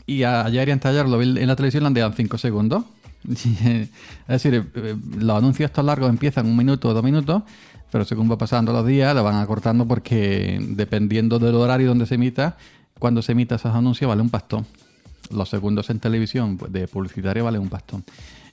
Y 0.06 0.24
ayer 0.24 0.68
y 0.68 0.72
antes 0.72 0.92
de 0.92 0.98
ayer 0.98 1.08
lo 1.08 1.18
vi 1.18 1.38
en 1.38 1.46
la 1.46 1.54
televisión, 1.54 1.82
le 1.84 1.86
han 1.88 1.94
dado 1.94 2.12
5 2.12 2.38
segundos. 2.38 2.84
es 3.28 3.90
decir, 4.26 4.54
eh, 4.54 4.64
eh, 4.74 4.96
los 5.18 5.36
anuncios 5.36 5.68
estos 5.68 5.84
largos 5.84 6.08
empiezan 6.08 6.46
un 6.46 6.56
minuto 6.56 6.88
o 6.88 6.94
dos 6.94 7.04
minutos, 7.04 7.42
pero 7.90 8.04
según 8.04 8.30
va 8.30 8.38
pasando 8.38 8.72
los 8.72 8.86
días, 8.86 9.14
lo 9.14 9.22
van 9.22 9.36
acortando 9.36 9.86
porque 9.86 10.58
dependiendo 10.70 11.38
del 11.38 11.54
horario 11.56 11.88
donde 11.88 12.06
se 12.06 12.14
emita, 12.14 12.56
cuando 12.98 13.22
se 13.22 13.32
emita 13.32 13.56
esos 13.56 13.74
anuncios 13.74 14.08
vale 14.08 14.22
un 14.22 14.30
pastón. 14.30 14.66
Los 15.30 15.48
segundos 15.50 15.90
en 15.90 16.00
televisión 16.00 16.56
pues, 16.56 16.72
de 16.72 16.88
publicitario 16.88 17.44
vale 17.44 17.58
un 17.58 17.68
pastón. 17.68 18.04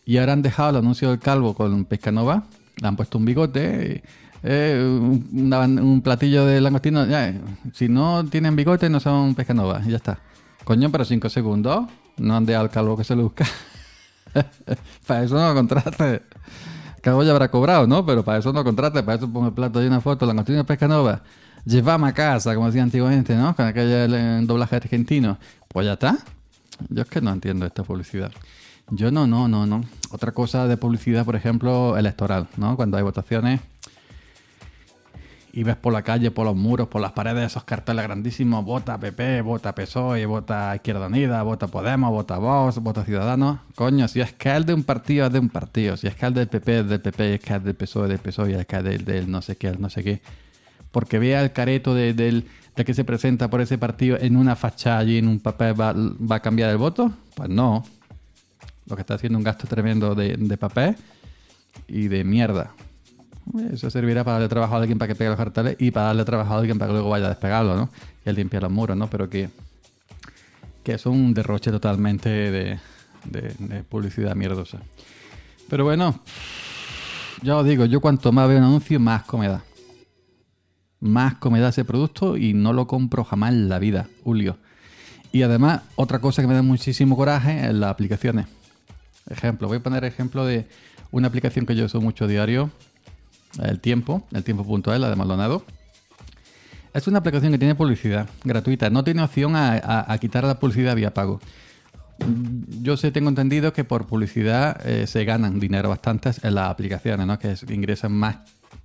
Y 0.05 0.17
ahora 0.17 0.33
han 0.33 0.41
dejado 0.41 0.71
el 0.71 0.75
anuncio 0.77 1.09
del 1.09 1.19
calvo 1.19 1.53
con 1.53 1.85
Pescanova, 1.85 2.45
le 2.81 2.88
han 2.88 2.95
puesto 2.95 3.17
un 3.17 3.25
bigote, 3.25 4.03
eh, 4.47 4.79
un, 4.79 6.01
platillo 6.03 6.45
de 6.45 6.62
langostino. 6.62 7.08
ya, 7.08 7.34
si 7.73 7.89
no 7.89 8.23
tienen 8.25 8.55
bigote, 8.55 8.89
no 8.91 8.99
son 8.99 9.34
Pescanova, 9.34 9.81
y 9.84 9.89
ya 9.89 9.97
está. 9.97 10.19
Coño, 10.63 10.91
pero 10.91 11.03
cinco 11.03 11.29
segundos, 11.29 11.88
no 12.17 12.39
dejado 12.41 12.65
al 12.65 12.69
calvo 12.69 12.95
que 12.95 13.03
se 13.03 13.15
lo 13.15 13.23
busca. 13.23 13.45
para 15.08 15.23
eso 15.23 15.34
no 15.34 15.47
lo 15.47 15.55
contrate. 15.55 16.21
Calvo 17.01 17.23
ya 17.23 17.31
habrá 17.31 17.49
cobrado, 17.49 17.88
¿no? 17.88 18.05
Pero 18.05 18.23
para 18.23 18.38
eso 18.38 18.53
no 18.53 18.63
contrate, 18.63 19.01
para 19.01 19.17
eso 19.17 19.27
pongo 19.27 19.47
el 19.47 19.53
plato 19.53 19.81
y 19.84 19.88
una 19.88 19.99
foto, 19.99 20.27
langostino 20.27 20.63
Pescanova. 20.63 21.23
Llevamos 21.65 22.10
a 22.10 22.13
casa, 22.13 22.53
como 22.53 22.67
decía 22.67 22.84
antiguamente, 22.84 23.36
¿no? 23.36 23.55
Con 23.55 23.65
aquel 23.65 24.45
doblaje 24.45 24.75
argentino. 24.75 25.39
Pues 25.67 25.88
ya 25.88 25.93
está. 25.93 26.19
Yo 26.89 27.01
es 27.01 27.10
que 27.10 27.19
no 27.19 27.31
entiendo 27.31 27.65
esta 27.65 27.84
publicidad. 27.84 28.31
Yo 28.91 29.10
no, 29.10 29.25
no, 29.25 29.47
no, 29.47 29.65
no. 29.65 29.84
Otra 30.12 30.31
cosa 30.31 30.67
de 30.67 30.77
publicidad, 30.77 31.25
por 31.25 31.36
ejemplo, 31.36 31.97
electoral, 31.97 32.47
¿no? 32.58 32.75
Cuando 32.75 32.97
hay 32.97 33.03
votaciones 33.03 33.62
y 35.56 35.63
ves 35.63 35.78
por 35.78 35.94
la 35.94 36.02
calle, 36.02 36.32
por 36.32 36.46
los 36.46 36.56
muros, 36.56 36.89
por 36.89 37.02
las 37.02 37.13
paredes, 37.13 37.46
esos 37.46 37.63
carteles 37.63 38.04
grandísimos, 38.04 38.65
vota 38.65 39.00
PP, 39.00 39.39
vota 39.41 39.74
PSOE, 39.74 40.26
vota 40.26 40.76
Izquierda 40.76 41.08
Unida, 41.08 41.41
vota 41.44 41.68
Podemos, 41.68 42.12
vota 42.12 42.38
Vox, 42.38 42.80
vota 42.80 43.06
Ciudadanos. 43.06 43.60
Coño, 43.74 44.10
si 44.10 44.20
es 44.20 44.34
que 44.34 44.54
el 44.54 44.65
de 44.65 44.74
un 44.74 44.84
partido, 44.84 45.28
es 45.28 45.32
de 45.32 45.39
un 45.39 45.48
partido. 45.48 45.96
Si 45.96 46.08
es 46.08 46.15
que 46.15 46.26
el 46.26 46.34
del 46.34 46.50
PP, 46.50 46.80
es 46.80 46.89
del 46.89 47.00
PP, 47.00 47.36
es 47.36 47.39
que 47.39 47.54
el 47.54 47.63
del 47.63 47.74
PSOE, 47.74 48.04
es 48.04 48.10
del 48.10 48.20
PSOE, 48.20 48.60
es 48.60 48.65
que 48.65 48.76
el 48.76 48.84
del, 48.84 49.06
del 49.06 49.32
no 49.32 49.41
sé 49.41 49.56
qué, 49.56 49.68
el 49.68 49.80
no 49.80 49.89
sé 49.89 50.04
qué. 50.04 50.22
Porque 50.91 51.20
vea 51.20 51.41
el 51.41 51.54
careto 51.54 51.96
de, 51.96 52.13
del, 52.13 52.50
de 52.76 52.84
que 52.84 52.94
se 52.94 53.06
presenta 53.06 53.50
por 53.50 53.62
ese 53.62 53.78
partido 53.78 54.18
en 54.20 54.36
una 54.36 54.58
fachada 54.58 55.06
y 55.06 55.20
en 55.20 55.30
un 55.30 55.39
papel 55.39 55.80
va, 55.80 55.94
va 55.94 56.36
a 56.36 56.41
cambiar 56.41 56.70
el 56.70 56.78
voto. 56.78 57.13
Pues 57.34 57.48
no. 57.48 57.86
Lo 58.88 58.98
que 58.98 59.04
está 59.04 59.13
haciendo 59.13 59.38
un 59.38 59.46
gasto 59.46 59.68
tremendo 59.68 60.15
de, 60.15 60.36
de 60.36 60.58
papel 60.58 60.98
y 61.88 62.10
de 62.10 62.26
mierda. 62.26 62.74
Eso 63.71 63.89
servirá 63.89 64.23
para 64.23 64.34
darle 64.36 64.49
trabajo 64.49 64.75
a 64.75 64.79
alguien 64.79 64.97
para 64.97 65.08
que 65.08 65.15
pegue 65.15 65.29
los 65.29 65.38
carteles 65.38 65.75
y 65.79 65.91
para 65.91 66.08
darle 66.08 66.25
trabajo 66.25 66.53
a 66.53 66.58
alguien 66.58 66.77
para 66.79 66.89
que 66.89 66.93
luego 66.93 67.10
vaya 67.10 67.27
a 67.27 67.29
despegarlo, 67.29 67.75
¿no? 67.75 67.89
Y 68.25 68.29
a 68.29 68.34
limpiar 68.34 68.63
los 68.63 68.71
muros, 68.71 68.97
¿no? 68.97 69.08
Pero 69.10 69.29
que, 69.29 69.49
que 70.84 70.93
es 70.93 71.05
un 71.05 71.34
derroche 71.34 71.71
totalmente 71.71 72.29
de, 72.29 72.79
de- 73.25 73.55
de 73.60 73.84
publicidad 73.84 74.36
mierdosa. 74.36 74.79
Pero 75.69 75.84
bueno, 75.84 76.19
ya 77.43 77.58
os 77.58 77.65
digo, 77.65 77.86
yo 77.86 78.01
cuanto 78.01 78.31
más 78.31 78.47
veo 78.47 78.58
un 78.58 78.63
anuncio, 78.65 78.99
más 78.99 79.23
comeda. 79.23 79.63
Más 80.99 81.36
comeda 81.36 81.69
ese 81.69 81.86
producto 81.86 82.38
y 82.38 82.53
no 82.53 82.73
lo 82.73 82.88
compro 82.88 83.23
jamás 83.23 83.51
en 83.51 83.69
la 83.69 83.77
vida, 83.79 84.08
Julio. 84.23 84.58
Y 85.31 85.43
además, 85.43 85.81
otra 85.95 86.19
cosa 86.19 86.41
que 86.41 86.47
me 86.47 86.53
da 86.55 86.62
muchísimo 86.63 87.15
coraje 87.15 87.67
es 87.67 87.73
las 87.73 87.91
aplicaciones. 87.91 88.47
Ejemplo, 89.29 89.67
voy 89.67 89.77
a 89.77 89.84
poner 89.84 90.03
ejemplo 90.03 90.45
de 90.45 90.67
una 91.12 91.27
aplicación 91.27 91.65
que 91.65 91.75
yo 91.75 91.86
uso 91.86 91.99
mucho 92.01 92.27
diario, 92.27 92.71
el 93.62 93.80
tiempo, 93.80 94.24
el 94.34 94.44
tiempo.es, 94.44 95.00
la 95.00 95.10
de 95.10 95.15
Maldonado. 95.15 95.63
Es 96.94 97.08
una 97.08 97.20
aplicación 97.20 97.52
que 97.52 97.58
tiene 97.58 97.76
publicidad 97.76 98.30
gratuita, 98.44 98.89
no 98.89 99.04
tiene 99.04 99.22
opción 99.22 99.54
a, 99.56 100.18
quitar 100.22 100.46
la 100.46 100.60
publicidad 100.60 100.96
vía 100.96 101.13
pago. 101.13 101.41
Yo 102.82 102.96
sé, 102.96 103.12
tengo 103.12 103.28
entendido 103.28 103.74
que 103.74 103.84
por 103.84 104.08
publicidad 104.08 104.80
eh, 104.88 105.06
se 105.06 105.26
ganan 105.26 105.60
dinero 105.60 105.89
bastantes 105.89 106.41
en 106.46 106.56
las 106.56 106.70
aplicaciones, 106.70 107.28
¿no? 107.28 107.38
Que 107.38 107.52
es- 107.52 107.63
ingresan 107.70 108.13
más 108.13 108.38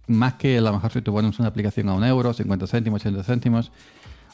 más 0.09 0.35
que 0.35 0.59
a 0.59 0.61
lo 0.61 0.73
mejor 0.73 0.93
si 0.93 1.03
tú 1.03 1.13
pones 1.13 1.39
una 1.39 1.49
aplicación 1.49 1.89
a 1.89 1.95
un 1.95 2.03
euro, 2.03 2.33
50 2.33 2.67
céntimos, 2.67 3.01
80 3.03 3.23
céntimos 3.23 3.71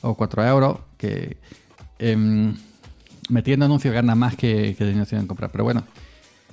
o 0.00 0.14
4 0.14 0.44
euros, 0.46 0.78
que 0.96 1.36
em, 1.98 2.54
metiendo 3.28 3.66
anuncios 3.66 3.92
gana 3.92 4.14
más 4.14 4.36
que, 4.36 4.74
que 4.76 4.84
dinero 4.86 5.06
en 5.10 5.26
comprar. 5.26 5.50
Pero 5.50 5.64
bueno, 5.64 5.84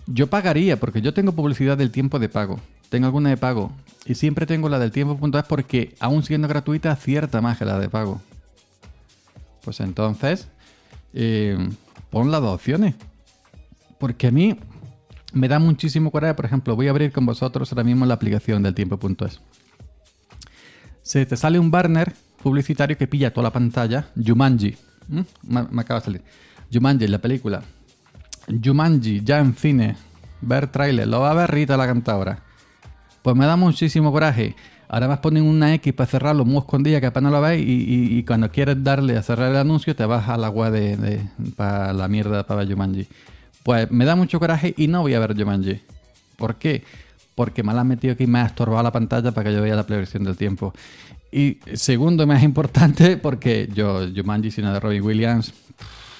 yo 0.07 0.27
pagaría 0.27 0.79
porque 0.79 1.01
yo 1.01 1.13
tengo 1.13 1.31
publicidad 1.33 1.77
del 1.77 1.91
tiempo 1.91 2.19
de 2.19 2.29
pago. 2.29 2.59
Tengo 2.89 3.07
alguna 3.07 3.29
de 3.29 3.37
pago. 3.37 3.71
Y 4.05 4.15
siempre 4.15 4.45
tengo 4.45 4.69
la 4.69 4.79
del 4.79 4.91
tiempo.es 4.91 5.43
porque 5.45 5.95
aún 5.99 6.23
siendo 6.23 6.47
gratuita 6.47 6.91
acierta 6.91 7.41
más 7.41 7.57
que 7.57 7.65
la 7.65 7.79
de 7.79 7.89
pago. 7.89 8.21
Pues 9.63 9.79
entonces, 9.79 10.47
eh, 11.13 11.57
pon 12.09 12.31
las 12.31 12.41
dos 12.41 12.55
opciones. 12.55 12.95
Porque 13.97 14.27
a 14.27 14.31
mí 14.31 14.57
me 15.31 15.47
da 15.47 15.59
muchísimo 15.59 16.11
coraje. 16.11 16.33
Por 16.33 16.45
ejemplo, 16.45 16.75
voy 16.75 16.87
a 16.87 16.91
abrir 16.91 17.11
con 17.11 17.25
vosotros 17.25 17.71
ahora 17.71 17.83
mismo 17.83 18.05
la 18.05 18.15
aplicación 18.15 18.61
del 18.61 18.75
tiempo.es. 18.75 19.39
Se 21.01 21.25
te 21.25 21.37
sale 21.37 21.59
un 21.59 21.71
banner 21.71 22.13
publicitario 22.41 22.97
que 22.97 23.07
pilla 23.07 23.33
toda 23.33 23.43
la 23.43 23.53
pantalla. 23.53 24.07
Jumanji. 24.15 24.75
¿Mm? 25.07 25.21
Me, 25.43 25.63
me 25.63 25.81
acaba 25.81 26.01
de 26.01 26.05
salir. 26.05 26.23
Jumanji, 26.71 27.07
la 27.07 27.19
película. 27.19 27.63
Jumanji, 28.63 29.21
ya 29.23 29.39
en 29.39 29.55
cine. 29.55 29.95
Ver 30.41 30.67
trailer. 30.67 31.07
Lo 31.07 31.21
va 31.21 31.31
a 31.31 31.33
ver 31.33 31.51
Rita 31.51 31.77
la 31.77 31.85
cantadora. 31.87 32.39
Pues 33.21 33.35
me 33.35 33.45
da 33.45 33.55
muchísimo 33.55 34.11
coraje. 34.11 34.55
Ahora 34.89 35.07
vas 35.07 35.19
ponen 35.19 35.43
una 35.43 35.73
X 35.75 35.93
para 35.93 36.09
cerrarlo 36.09 36.45
muy 36.45 36.57
escondida 36.59 36.99
que 36.99 37.07
apenas 37.07 37.31
lo 37.31 37.41
veis 37.41 37.65
y, 37.65 38.17
y- 38.17 38.23
cuando 38.23 38.51
quieres 38.51 38.83
darle 38.83 39.17
a 39.17 39.23
cerrar 39.23 39.49
el 39.49 39.57
anuncio 39.57 39.95
te 39.95 40.05
vas 40.05 40.27
a 40.29 40.37
la 40.37 40.49
web 40.49 40.71
de, 40.71 41.21
para 41.55 41.93
la 41.93 42.07
mierda 42.07 42.45
para 42.45 42.65
Jumanji. 42.65 43.07
Pues 43.63 43.89
me 43.89 44.05
da 44.05 44.15
mucho 44.15 44.39
coraje 44.39 44.73
y 44.77 44.87
no 44.87 45.01
voy 45.01 45.13
a 45.15 45.19
ver 45.19 45.35
Jumanji. 45.35 45.81
¿Por 46.35 46.55
qué? 46.55 46.83
Porque 47.33 47.63
me 47.63 47.73
la 47.73 47.81
han 47.81 47.87
metido 47.87 48.13
aquí 48.13 48.25
y 48.25 48.27
me 48.27 48.39
ha 48.39 48.45
estorbado 48.45 48.83
la 48.83 48.91
pantalla 48.91 49.31
para 49.31 49.49
que 49.49 49.55
yo 49.55 49.61
vea 49.63 49.75
la 49.75 49.87
previsión 49.87 50.25
del 50.25 50.35
tiempo. 50.37 50.73
Y 51.31 51.57
segundo, 51.73 52.27
más 52.27 52.43
importante, 52.43 53.17
porque 53.17 53.69
yo, 53.73 54.01
Jumanji, 54.15 54.51
sino 54.51 54.71
de 54.73 54.79
Robin 54.79 55.01
Williams, 55.01 55.53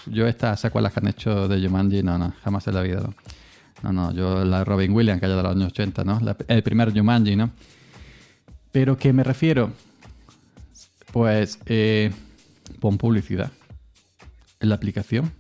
yo 0.08 0.28
estas 0.28 0.60
secuelas 0.60 0.94
que 0.94 1.00
han 1.00 1.08
hecho 1.08 1.48
de 1.48 1.66
Jumanji, 1.66 2.04
no, 2.04 2.18
no, 2.18 2.34
jamás 2.44 2.68
en 2.68 2.74
la 2.76 2.82
vida. 2.82 3.02
No, 3.82 3.92
no, 3.92 3.92
no, 3.92 4.12
yo 4.14 4.46
la 4.46 4.64
Robin 4.64 4.92
Williams, 4.94 5.20
que 5.20 5.26
haya 5.26 5.36
de 5.36 5.44
los 5.44 5.52
años 5.56 5.72
80, 5.72 6.04
¿no? 6.04 6.20
El 6.48 6.64
primer 6.64 6.94
Jumanji, 6.98 7.36
¿no? 7.36 7.52
Pero 8.72 8.98
¿qué 8.98 9.14
me 9.14 9.24
refiero? 9.24 9.72
Pues 11.12 11.60
eh, 11.66 12.12
pon 12.80 12.98
publicidad 12.98 13.52
en 14.60 14.70
la 14.70 14.76
aplicación. 14.76 15.32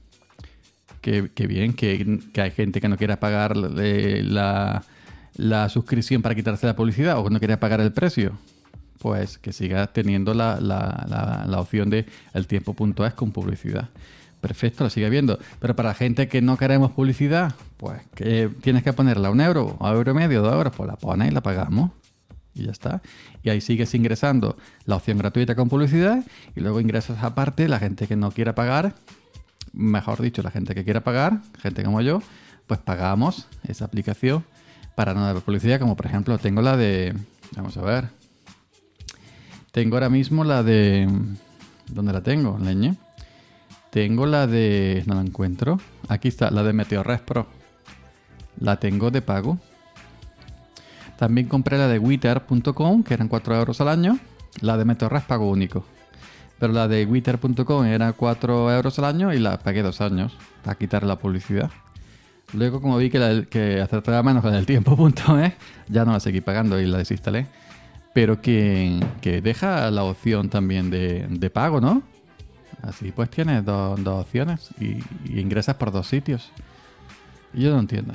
Que, 1.02 1.30
que 1.34 1.48
bien, 1.48 1.74
que, 1.74 2.20
hay 2.42 2.52
gente 2.52 2.80
que 2.80 2.88
no 2.88 2.96
quiera 2.96 3.20
pagar 3.20 3.58
la, 3.58 4.84
la 5.36 5.68
suscripción 5.70 6.22
para 6.22 6.34
quitarse 6.34 6.66
la 6.66 6.78
publicidad 6.78 7.18
o 7.20 7.30
no 7.30 7.40
quiera 7.40 7.60
pagar 7.60 7.82
el 7.82 7.92
precio. 7.92 8.38
Pues 9.00 9.38
que 9.38 9.52
siga 9.52 9.88
teniendo 9.88 10.34
la- 10.34 10.62
la- 10.62 11.44
la 11.46 11.60
opción 11.60 11.90
de 11.90 12.06
el 12.34 12.48
tiempo.es 12.48 13.14
con 13.16 13.32
publicidad. 13.32 13.90
Perfecto, 14.44 14.84
lo 14.84 14.90
sigue 14.90 15.10
viendo. 15.10 15.40
Pero 15.62 15.74
para 15.74 15.88
la 15.88 15.96
gente 15.96 16.28
que 16.28 16.42
no 16.42 16.58
queremos 16.58 16.92
publicidad, 16.92 17.56
pues 17.78 18.02
tienes 18.62 18.84
que 18.84 18.92
ponerla 18.92 19.32
un 19.32 19.40
euro, 19.40 19.78
a 19.80 19.94
euro 19.94 20.12
y 20.12 20.16
medio, 20.16 20.42
dos 20.42 20.54
euros, 20.54 20.74
pues 20.76 20.86
la 20.86 20.98
pones 20.98 21.32
y 21.32 21.34
la 21.34 21.40
pagamos. 21.40 21.92
Y 22.54 22.66
ya 22.66 22.72
está. 22.72 23.02
Y 23.42 23.52
ahí 23.52 23.62
sigues 23.62 23.96
ingresando 23.96 24.58
la 24.84 24.98
opción 24.98 25.18
gratuita 25.18 25.56
con 25.56 25.70
publicidad 25.70 26.26
y 26.58 26.60
luego 26.60 26.82
ingresas 26.82 27.24
aparte 27.24 27.70
la 27.70 27.80
gente 27.80 28.06
que 28.06 28.18
no 28.18 28.32
quiera 28.32 28.54
pagar, 28.54 28.96
mejor 29.72 30.22
dicho, 30.22 30.42
la 30.44 30.52
gente 30.52 30.76
que 30.76 30.84
quiera 30.84 31.06
pagar, 31.06 31.40
gente 31.62 31.82
como 31.82 32.02
yo, 32.02 32.22
pues 32.68 32.82
pagamos 32.82 33.48
esa 33.66 33.86
aplicación 33.86 34.44
para 34.94 35.14
no 35.14 35.24
dar 35.26 35.40
publicidad, 35.40 35.80
como 35.80 35.96
por 35.96 36.06
ejemplo 36.06 36.38
tengo 36.38 36.62
la 36.62 36.76
de, 36.76 37.16
vamos 37.56 37.78
a 37.78 37.82
ver, 37.82 38.10
tengo 39.72 39.96
ahora 39.96 40.10
mismo 40.10 40.44
la 40.44 40.64
de, 40.64 41.08
¿dónde 41.88 42.12
la 42.12 42.22
tengo? 42.22 42.60
Leñe. 42.60 42.98
Tengo 43.94 44.26
la 44.26 44.48
de, 44.48 45.04
no 45.06 45.14
la 45.14 45.22
encuentro, 45.22 45.80
aquí 46.08 46.28
está, 46.28 46.50
la 46.50 46.64
de 46.64 46.74
Meteorres 46.74 47.22
Pro. 47.22 47.46
La 48.60 48.78
tengo 48.78 49.12
de 49.12 49.22
pago. 49.22 49.60
También 51.20 51.48
compré 51.48 51.78
la 51.78 51.88
de 51.88 52.00
Witter.com, 52.00 53.04
que 53.04 53.14
eran 53.14 53.28
4 53.28 53.56
euros 53.56 53.82
al 53.82 53.90
año. 53.90 54.18
La 54.62 54.78
de 54.78 54.86
Meteorres 54.86 55.22
pago 55.26 55.48
único. 55.48 55.86
Pero 56.58 56.74
la 56.74 56.88
de 56.88 57.06
Witter.com 57.06 57.86
era 57.86 58.14
4 58.14 58.72
euros 58.72 58.98
al 58.98 59.06
año 59.06 59.32
y 59.32 59.38
la 59.38 59.60
pagué 59.60 59.84
dos 59.84 60.02
años 60.02 60.36
para 60.64 60.76
quitar 60.76 61.04
la 61.04 61.20
publicidad. 61.20 61.70
Luego, 62.54 62.82
como 62.82 62.98
vi 62.98 63.12
que, 63.12 63.20
la, 63.20 63.44
que 63.46 63.80
acertaba 63.80 64.24
menos 64.24 64.42
con 64.42 64.56
el 64.56 64.66
tiempo.es, 64.66 65.54
ya 65.88 66.04
no 66.04 66.14
la 66.14 66.20
seguí 66.20 66.42
pagando 66.42 66.82
y 66.82 66.88
la 66.88 66.98
desinstalé. 66.98 67.46
Pero 68.16 68.42
que, 68.42 69.00
que 69.22 69.42
deja 69.42 69.92
la 69.92 70.04
opción 70.04 70.50
también 70.50 70.90
de, 70.90 71.28
de 71.30 71.50
pago, 71.52 71.80
¿no? 71.80 72.02
Así 72.84 73.12
pues 73.12 73.30
tienes 73.30 73.64
dos, 73.64 74.00
opciones 74.06 74.70
y, 74.80 75.00
ingresas 75.40 75.76
por 75.76 75.92
dos 75.92 76.08
sitios. 76.08 76.52
Y 77.54 77.62
yo 77.62 77.72
no 77.72 77.80
entiendo. 77.80 78.14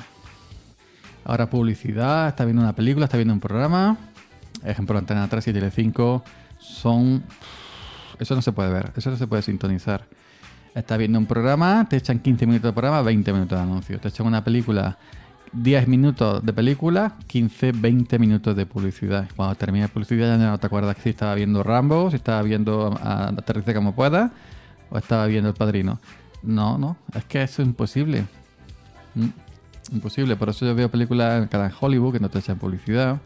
Ahora 1.25 1.49
publicidad, 1.49 2.27
está 2.27 2.45
viendo 2.45 2.61
una 2.61 2.73
película, 2.73 3.05
está 3.05 3.17
viendo 3.17 3.33
un 3.33 3.39
programa. 3.39 3.97
Ejemplo, 4.63 4.97
Antena 4.97 5.27
3 5.27 5.47
y 5.47 5.53
Telecinco 5.53 6.23
son... 6.59 7.23
Eso 8.19 8.35
no 8.35 8.41
se 8.41 8.51
puede 8.51 8.71
ver, 8.71 8.91
eso 8.95 9.09
no 9.09 9.17
se 9.17 9.27
puede 9.27 9.41
sintonizar. 9.41 10.05
Estás 10.75 10.97
viendo 10.99 11.17
un 11.17 11.25
programa, 11.25 11.87
te 11.89 11.97
echan 11.97 12.19
15 12.19 12.45
minutos 12.45 12.69
de 12.69 12.73
programa, 12.73 13.01
20 13.01 13.33
minutos 13.33 13.57
de 13.57 13.63
anuncio. 13.63 13.99
Te 13.99 14.09
echan 14.09 14.27
una 14.27 14.43
película, 14.43 14.97
10 15.53 15.87
minutos 15.87 16.45
de 16.45 16.53
película, 16.53 17.15
15, 17.25 17.71
20 17.71 18.19
minutos 18.19 18.55
de 18.55 18.65
publicidad. 18.65 19.27
Cuando 19.35 19.55
termina 19.55 19.85
la 19.85 19.93
publicidad 19.93 20.37
ya 20.37 20.51
no 20.51 20.57
te 20.59 20.67
acuerdas 20.67 20.95
que 20.97 21.01
si 21.03 21.09
estaba 21.09 21.33
viendo 21.33 21.63
Rambo, 21.63 22.11
si 22.11 22.17
estaba 22.17 22.41
viendo 22.43 22.97
a 23.01 23.29
Aterrice 23.29 23.73
como 23.73 23.95
pueda, 23.95 24.31
o 24.89 24.97
estaba 24.97 25.25
viendo 25.27 25.49
El 25.49 25.55
Padrino. 25.55 25.99
No, 26.41 26.77
no, 26.77 26.97
es 27.13 27.25
que 27.25 27.41
eso 27.41 27.61
es 27.61 27.67
imposible. 27.67 28.25
Mm, 29.15 29.27
Imposible, 29.91 30.35
por 30.35 30.49
eso 30.49 30.65
yo 30.65 30.75
veo 30.75 30.89
películas 30.89 31.41
en 31.41 31.47
canal 31.47 31.73
Hollywood 31.79 32.13
que 32.13 32.19
no 32.19 32.29
te 32.29 32.39
echan 32.39 32.59
publicidad. 32.59 33.19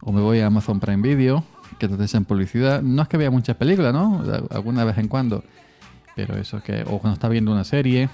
O 0.00 0.12
me 0.12 0.20
voy 0.20 0.40
a 0.40 0.46
Amazon 0.46 0.78
Prime 0.78 1.02
Video 1.02 1.44
que 1.78 1.88
no 1.88 1.96
te 1.96 2.04
echan 2.04 2.24
publicidad. 2.24 2.80
No 2.82 3.02
es 3.02 3.08
que 3.08 3.16
vea 3.16 3.30
muchas 3.30 3.56
películas, 3.56 3.92
¿no? 3.92 4.22
Alguna 4.50 4.84
vez 4.84 4.98
en 4.98 5.08
cuando. 5.08 5.42
Pero 6.14 6.36
eso 6.36 6.58
es 6.58 6.62
que, 6.62 6.82
o 6.82 6.98
cuando 6.98 7.14
está 7.14 7.28
viendo 7.28 7.52
una 7.52 7.64
serie, 7.64 8.08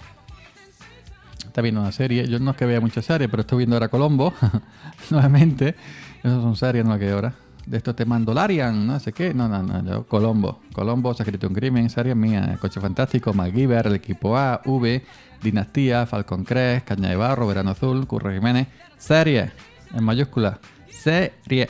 está 1.44 1.61
viendo 1.61 1.81
una 1.83 1.92
serie. 1.92 2.26
Yo 2.26 2.38
no 2.38 2.52
es 2.52 2.57
que 2.57 2.64
vea 2.64 2.81
muchas 2.81 3.05
series, 3.05 3.31
pero 3.31 3.42
estoy 3.42 3.59
viendo 3.59 3.76
ahora 3.76 3.88
Colombo, 3.88 4.33
nuevamente. 5.11 5.76
Esas 6.18 6.42
son 6.42 6.57
series, 6.57 6.85
no 6.85 6.98
que 6.98 7.11
ahora. 7.11 7.35
De 7.66 7.77
estos 7.77 7.94
te 7.94 8.05
Mandalorian, 8.05 8.87
no 8.87 8.98
sé 8.98 9.12
qué. 9.12 9.33
No, 9.33 9.48
no, 9.48 9.62
no, 9.62 9.85
yo, 9.85 10.07
Colombo. 10.07 10.61
Colombo, 10.72 11.14
se 11.14 11.22
ha 11.22 11.25
escrito 11.25 11.46
un 11.46 11.55
crimen, 11.55 11.88
serie 11.90 12.14
mía. 12.14 12.59
Coche 12.61 12.81
Fantástico, 12.81 13.33
MacGyver, 13.33 13.87
El 13.87 13.94
Equipo 13.94 14.37
A, 14.37 14.61
V, 14.64 15.05
Dinastía, 15.42 16.07
Falcon 16.07 16.44
Crest, 16.44 16.87
Caña 16.87 17.11
de 17.11 17.16
Barro, 17.16 17.46
Verano 17.46 17.70
Azul, 17.70 18.07
Curro 18.07 18.33
Jiménez. 18.33 18.66
Serie, 18.98 19.53
en 19.94 20.05
mayúscula. 20.05 20.59
Serie. 20.90 21.68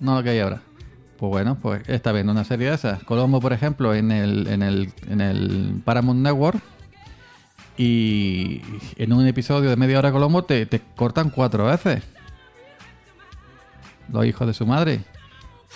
No 0.00 0.16
lo 0.16 0.22
que 0.22 0.30
hay 0.30 0.38
ahora. 0.38 0.62
Pues 1.18 1.30
bueno, 1.30 1.58
pues 1.60 1.82
está 1.88 2.12
viendo 2.12 2.30
una 2.30 2.44
serie 2.44 2.68
de 2.68 2.74
esas. 2.76 3.02
Colombo, 3.02 3.40
por 3.40 3.52
ejemplo, 3.52 3.92
en 3.94 4.12
el, 4.12 4.46
en 4.46 4.62
el, 4.62 4.92
en 5.08 5.20
el 5.20 5.82
Paramount 5.84 6.20
Network. 6.20 6.60
Y 7.76 8.60
en 8.96 9.12
un 9.12 9.26
episodio 9.26 9.70
de 9.70 9.76
media 9.76 9.98
hora 9.98 10.10
Colombo 10.10 10.44
te, 10.44 10.66
te 10.66 10.80
cortan 10.96 11.30
cuatro 11.30 11.66
veces. 11.66 12.02
Los 14.12 14.26
hijos 14.26 14.46
de 14.46 14.54
su 14.54 14.66
madre. 14.66 15.00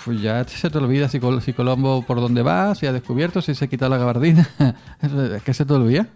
Pues 0.04 0.20
ya 0.20 0.42
se 0.48 0.70
te 0.70 0.78
olvida 0.78 1.08
si, 1.08 1.20
Col- 1.20 1.40
si 1.42 1.52
Colombo 1.52 2.02
por 2.06 2.20
dónde 2.20 2.42
va, 2.42 2.74
si 2.74 2.86
ha 2.86 2.92
descubierto, 2.92 3.42
si 3.42 3.54
se 3.54 3.64
ha 3.64 3.68
quitado 3.68 3.90
la 3.90 3.98
gabardina. 3.98 4.48
es 5.02 5.42
que 5.42 5.54
se 5.54 5.64
te 5.64 5.72
olvida. 5.72 6.06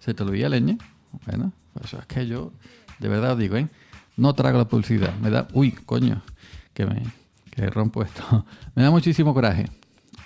Se 0.00 0.12
te 0.14 0.22
olvida, 0.22 0.48
leña. 0.48 0.76
Bueno, 1.26 1.52
pues 1.72 1.94
es 1.94 2.06
que 2.06 2.26
yo, 2.26 2.52
de 2.98 3.08
verdad 3.08 3.32
os 3.32 3.38
digo, 3.38 3.56
¿eh? 3.56 3.68
No 4.16 4.34
trago 4.34 4.58
la 4.58 4.68
publicidad. 4.68 5.14
Me 5.16 5.30
da. 5.30 5.48
Uy, 5.54 5.72
coño. 5.72 6.22
Que 6.74 6.86
me 6.86 7.02
que 7.50 7.66
rompo 7.70 8.02
esto. 8.02 8.44
me 8.74 8.82
da 8.82 8.90
muchísimo 8.90 9.32
coraje. 9.32 9.66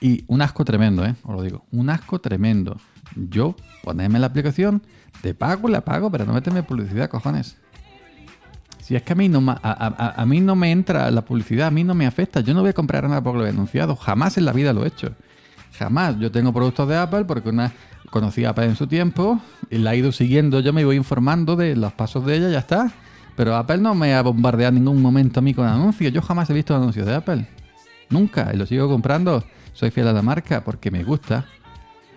Y 0.00 0.24
un 0.28 0.42
asco 0.42 0.64
tremendo, 0.64 1.04
¿eh? 1.04 1.14
Os 1.22 1.34
lo 1.34 1.42
digo. 1.42 1.64
Un 1.72 1.90
asco 1.90 2.18
tremendo. 2.20 2.76
Yo, 3.16 3.54
ponerme 3.82 4.18
la 4.18 4.26
aplicación, 4.26 4.82
te 5.22 5.34
pago, 5.34 5.68
la 5.68 5.80
pago, 5.82 6.10
pero 6.10 6.24
no 6.26 6.32
meterme 6.34 6.62
publicidad, 6.62 7.08
cojones. 7.08 7.56
Si 8.88 8.96
es 8.96 9.02
que 9.02 9.12
a 9.12 9.16
mí, 9.16 9.28
no, 9.28 9.44
a, 9.62 10.24
mí 10.26 10.40
no 10.40 10.56
me 10.56 10.72
entra 10.72 11.10
la 11.10 11.20
publicidad, 11.20 11.66
a 11.66 11.70
mí 11.70 11.84
no 11.84 11.94
me 11.94 12.06
afecta. 12.06 12.40
Yo 12.40 12.54
no 12.54 12.62
voy 12.62 12.70
a 12.70 12.72
comprar 12.72 13.06
nada 13.06 13.22
porque 13.22 13.38
lo 13.38 13.46
he. 13.46 13.96
Jamás 13.96 14.38
en 14.38 14.46
la 14.46 14.52
vida 14.54 14.72
lo 14.72 14.82
he 14.82 14.88
hecho. 14.88 15.12
Jamás. 15.78 16.18
Yo 16.18 16.32
tengo 16.32 16.54
productos 16.54 16.88
de 16.88 16.96
Apple 16.96 17.26
porque 17.26 17.50
una 17.50 17.70
conocí 18.08 18.46
a 18.46 18.48
Apple 18.48 18.64
en 18.64 18.76
su 18.76 18.86
tiempo 18.86 19.42
y 19.68 19.76
la 19.76 19.92
he 19.92 19.98
ido 19.98 20.10
siguiendo. 20.10 20.60
Yo 20.60 20.72
me 20.72 20.86
voy 20.86 20.96
informando 20.96 21.54
de 21.54 21.76
los 21.76 21.92
pasos 21.92 22.24
de 22.24 22.36
ella, 22.36 22.48
ya 22.48 22.60
está. 22.60 22.90
Pero 23.36 23.56
Apple 23.56 23.76
no 23.76 23.94
me 23.94 24.14
ha 24.14 24.22
bombardeado 24.22 24.70
en 24.70 24.82
ningún 24.82 25.02
momento 25.02 25.40
a 25.40 25.42
mí 25.42 25.52
con 25.52 25.66
anuncios. 25.66 26.10
Yo 26.10 26.22
jamás 26.22 26.48
he 26.48 26.54
visto 26.54 26.74
anuncios 26.74 27.04
de 27.06 27.14
Apple. 27.14 27.46
Nunca. 28.08 28.52
Y 28.54 28.56
lo 28.56 28.64
sigo 28.64 28.88
comprando. 28.88 29.44
Soy 29.74 29.90
fiel 29.90 30.08
a 30.08 30.14
la 30.14 30.22
marca 30.22 30.64
porque 30.64 30.90
me 30.90 31.04
gusta. 31.04 31.44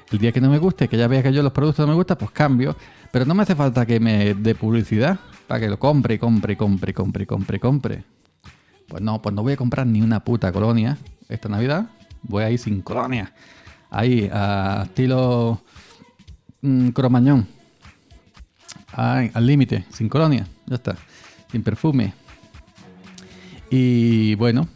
El 0.10 0.20
día 0.20 0.32
que 0.32 0.40
no 0.40 0.50
me 0.50 0.58
guste, 0.58 0.88
que 0.88 0.96
ya 0.96 1.10
vea 1.10 1.22
que 1.22 1.34
yo 1.34 1.44
los 1.44 1.52
productos 1.52 1.86
no 1.86 1.92
me 1.92 1.96
gustan, 1.96 2.16
pues 2.18 2.32
cambio. 2.32 2.78
Pero 3.12 3.26
no 3.26 3.36
me 3.36 3.44
hace 3.44 3.56
falta 3.56 3.86
que 3.86 4.00
me 4.00 4.36
dé 4.36 4.56
publicidad 4.56 5.20
para 5.52 5.60
que 5.60 5.68
lo 5.68 5.78
compre, 5.78 6.18
compre, 6.18 6.56
compre, 6.56 6.94
compre, 6.94 7.28
compre, 7.28 7.60
compre. 7.60 8.04
Pues 8.88 9.02
no, 9.02 9.22
pues 9.22 9.36
no 9.36 9.44
voy 9.44 9.52
a 9.52 9.58
comprar 9.58 9.86
ni 9.86 10.02
una 10.02 10.24
puta 10.24 10.50
colonia 10.50 10.98
esta 11.28 11.50
Navidad. 11.50 11.90
Voy 12.22 12.44
a 12.44 12.50
ir 12.50 12.58
sin 12.58 12.82
colonia. 12.82 13.34
Ahí, 13.90 14.30
a 14.32 14.84
estilo 14.86 15.62
mm, 16.62 16.92
cromañón. 16.92 17.50
Ay, 18.94 19.30
al 19.34 19.46
límite, 19.46 19.84
sin 19.92 20.08
colonia. 20.08 20.48
Ya 20.68 20.76
está. 20.76 20.96
Sin 21.52 21.64
perfume. 21.64 22.14
Y 23.70 24.36
bueno, 24.36 24.70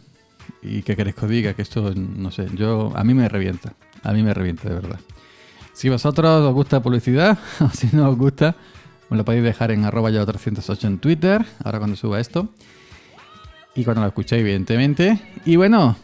¿y 0.60 0.82
qué 0.82 0.94
queréis 0.94 1.16
que 1.16 1.24
os 1.24 1.30
diga? 1.30 1.54
Que 1.54 1.62
esto, 1.62 1.94
no 1.94 2.30
sé, 2.30 2.48
yo, 2.54 2.92
a 2.94 3.02
mí 3.02 3.14
me 3.14 3.30
revienta. 3.30 3.72
A 4.02 4.12
mí 4.12 4.22
me 4.22 4.34
revienta, 4.34 4.68
de 4.68 4.74
verdad. 4.74 5.00
Si 5.72 5.88
vosotros 5.88 6.42
os 6.42 6.52
gusta 6.52 6.82
publicidad, 6.82 7.38
o 7.60 7.70
si 7.70 7.88
no 7.96 8.10
os 8.10 8.18
gusta, 8.18 8.56
me 9.10 9.16
lo 9.16 9.24
podéis 9.24 9.44
dejar 9.44 9.70
en 9.70 9.84
arroba 9.84 10.10
yo 10.10 10.24
308 10.26 10.86
en 10.86 10.98
Twitter, 10.98 11.44
ahora 11.64 11.78
cuando 11.78 11.96
suba 11.96 12.18
esto. 12.20 12.48
Y 13.74 13.84
cuando 13.84 14.00
lo 14.02 14.08
escuchéis, 14.08 14.40
evidentemente. 14.40 15.20
Y 15.44 15.56
bueno, 15.56 15.96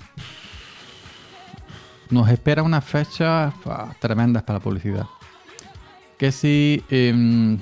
nos 2.11 2.29
espera 2.29 2.63
una 2.63 2.81
fecha 2.81 3.47
ah, 3.67 3.95
tremendas 3.99 4.43
para 4.43 4.59
la 4.59 4.63
publicidad. 4.63 5.07
Que 6.19 6.31
si 6.31 6.85
em, 6.91 7.59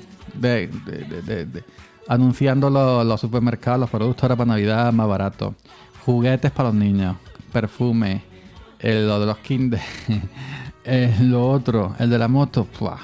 anunciando 2.08 2.68
lo- 2.70 3.04
los 3.04 3.20
supermercados, 3.20 3.80
los 3.80 3.90
productos 3.90 4.24
ahora 4.24 4.36
para 4.36 4.48
Navidad 4.48 4.92
más 4.92 5.06
baratos, 5.08 5.54
juguetes 6.04 6.50
para 6.50 6.70
los 6.70 6.76
niños, 6.78 7.16
perfume, 7.52 8.22
el- 8.80 9.06
lo 9.06 9.20
de 9.20 9.26
los 9.26 9.38
kinder, 9.38 9.80
lo 11.20 11.48
otro, 11.48 11.94
el 11.98 12.10
de 12.10 12.18
la 12.18 12.28
moto, 12.28 12.64
¡pua! 12.64 12.98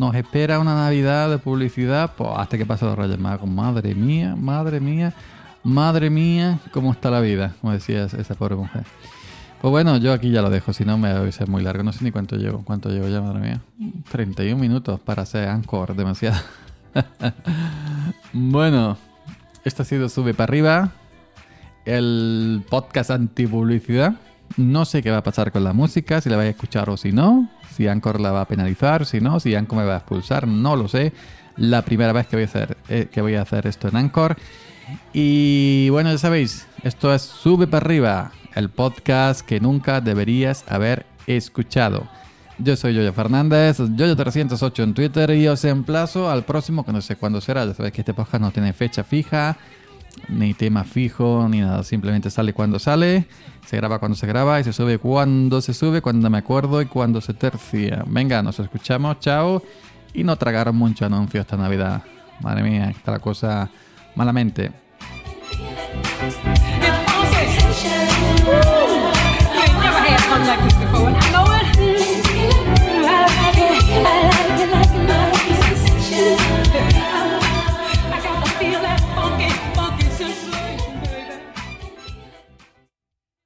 Nos 0.00 0.14
espera 0.14 0.58
una 0.58 0.74
Navidad 0.74 1.28
de 1.28 1.36
publicidad 1.36 2.14
pues, 2.16 2.30
hasta 2.34 2.56
que 2.56 2.64
pase 2.64 2.86
los 2.86 2.96
Reyes 2.96 3.18
Magos. 3.18 3.48
Madre 3.48 3.94
mía, 3.94 4.34
madre 4.34 4.80
mía, 4.80 5.12
madre 5.62 6.08
mía, 6.08 6.58
cómo 6.72 6.90
está 6.90 7.10
la 7.10 7.20
vida, 7.20 7.54
como 7.60 7.74
decía 7.74 8.04
esa 8.04 8.34
pobre 8.34 8.56
mujer. 8.56 8.84
Pues 9.60 9.70
bueno, 9.70 9.98
yo 9.98 10.14
aquí 10.14 10.30
ya 10.30 10.40
lo 10.40 10.48
dejo, 10.48 10.72
si 10.72 10.86
no 10.86 10.96
me 10.96 11.12
va 11.12 11.20
a 11.20 11.32
ser 11.32 11.48
muy 11.48 11.62
largo. 11.62 11.82
No 11.82 11.92
sé 11.92 12.02
ni 12.02 12.10
cuánto 12.10 12.36
llevo. 12.36 12.62
¿Cuánto 12.64 12.88
llevo 12.88 13.08
ya, 13.08 13.20
madre 13.20 13.40
mía? 13.40 13.60
31 14.10 14.58
minutos 14.58 14.98
para 15.00 15.22
hacer 15.22 15.46
Anchor, 15.48 15.94
demasiado. 15.94 16.40
bueno, 18.32 18.96
esto 19.64 19.82
ha 19.82 19.84
sido 19.84 20.08
Sube 20.08 20.32
para 20.32 20.50
arriba, 20.50 20.92
el 21.84 22.64
podcast 22.70 23.10
anti-publicidad. 23.10 24.14
No 24.56 24.84
sé 24.84 25.02
qué 25.02 25.10
va 25.10 25.18
a 25.18 25.22
pasar 25.22 25.52
con 25.52 25.64
la 25.64 25.72
música, 25.72 26.20
si 26.20 26.28
la 26.28 26.36
vais 26.36 26.48
a 26.48 26.50
escuchar 26.50 26.90
o 26.90 26.96
si 26.96 27.12
no. 27.12 27.48
Si 27.74 27.86
Anchor 27.86 28.20
la 28.20 28.32
va 28.32 28.42
a 28.42 28.48
penalizar, 28.48 29.06
si 29.06 29.20
no, 29.20 29.40
si 29.40 29.54
Anchor 29.54 29.78
me 29.78 29.84
va 29.84 29.94
a 29.94 29.98
expulsar, 29.98 30.46
no 30.48 30.76
lo 30.76 30.88
sé. 30.88 31.12
La 31.56 31.82
primera 31.82 32.12
vez 32.12 32.26
que 32.26 32.36
voy 32.36 32.44
a 32.44 32.46
hacer, 32.46 32.76
eh, 32.88 33.08
que 33.10 33.20
voy 33.20 33.36
a 33.36 33.42
hacer 33.42 33.66
esto 33.66 33.88
en 33.88 33.96
Anchor. 33.96 34.36
Y 35.12 35.88
bueno, 35.90 36.10
ya 36.10 36.18
sabéis, 36.18 36.66
esto 36.82 37.14
es 37.14 37.22
Sube 37.22 37.66
para 37.66 37.84
arriba, 37.84 38.32
el 38.54 38.70
podcast 38.70 39.42
que 39.42 39.60
nunca 39.60 40.00
deberías 40.00 40.64
haber 40.68 41.06
escuchado. 41.26 42.08
Yo 42.58 42.76
soy 42.76 42.94
Yoyo 42.94 43.12
Fernández, 43.12 43.80
Yoyo308 43.80 44.82
en 44.82 44.94
Twitter 44.94 45.30
y 45.30 45.48
os 45.48 45.64
emplazo 45.64 46.30
al 46.30 46.44
próximo, 46.44 46.84
que 46.84 46.92
no 46.92 47.00
sé 47.00 47.16
cuándo 47.16 47.40
será. 47.40 47.64
Ya 47.64 47.72
sabéis 47.72 47.94
que 47.94 48.02
este 48.02 48.12
podcast 48.12 48.42
no 48.42 48.50
tiene 48.50 48.72
fecha 48.74 49.02
fija, 49.02 49.56
ni 50.28 50.54
tema 50.54 50.84
fijo, 50.84 51.46
ni 51.48 51.60
nada. 51.60 51.82
Simplemente 51.82 52.30
sale 52.30 52.52
cuando 52.52 52.78
sale, 52.78 53.26
se 53.66 53.76
graba 53.76 53.98
cuando 53.98 54.16
se 54.16 54.26
graba 54.26 54.60
y 54.60 54.64
se 54.64 54.72
sube 54.72 54.98
cuando 54.98 55.60
se 55.60 55.74
sube, 55.74 56.00
cuando 56.02 56.28
me 56.30 56.38
acuerdo 56.38 56.80
y 56.82 56.86
cuando 56.86 57.20
se 57.20 57.34
tercia. 57.34 58.04
Venga, 58.06 58.42
nos 58.42 58.58
escuchamos, 58.58 59.20
chao. 59.20 59.62
Y 60.12 60.24
no 60.24 60.36
tragaron 60.36 60.76
mucho 60.76 61.06
anuncio 61.06 61.40
esta 61.40 61.56
Navidad. 61.56 62.02
Madre 62.40 62.62
mía, 62.62 62.90
está 62.90 63.12
la 63.12 63.18
cosa 63.18 63.70
malamente. 64.14 64.72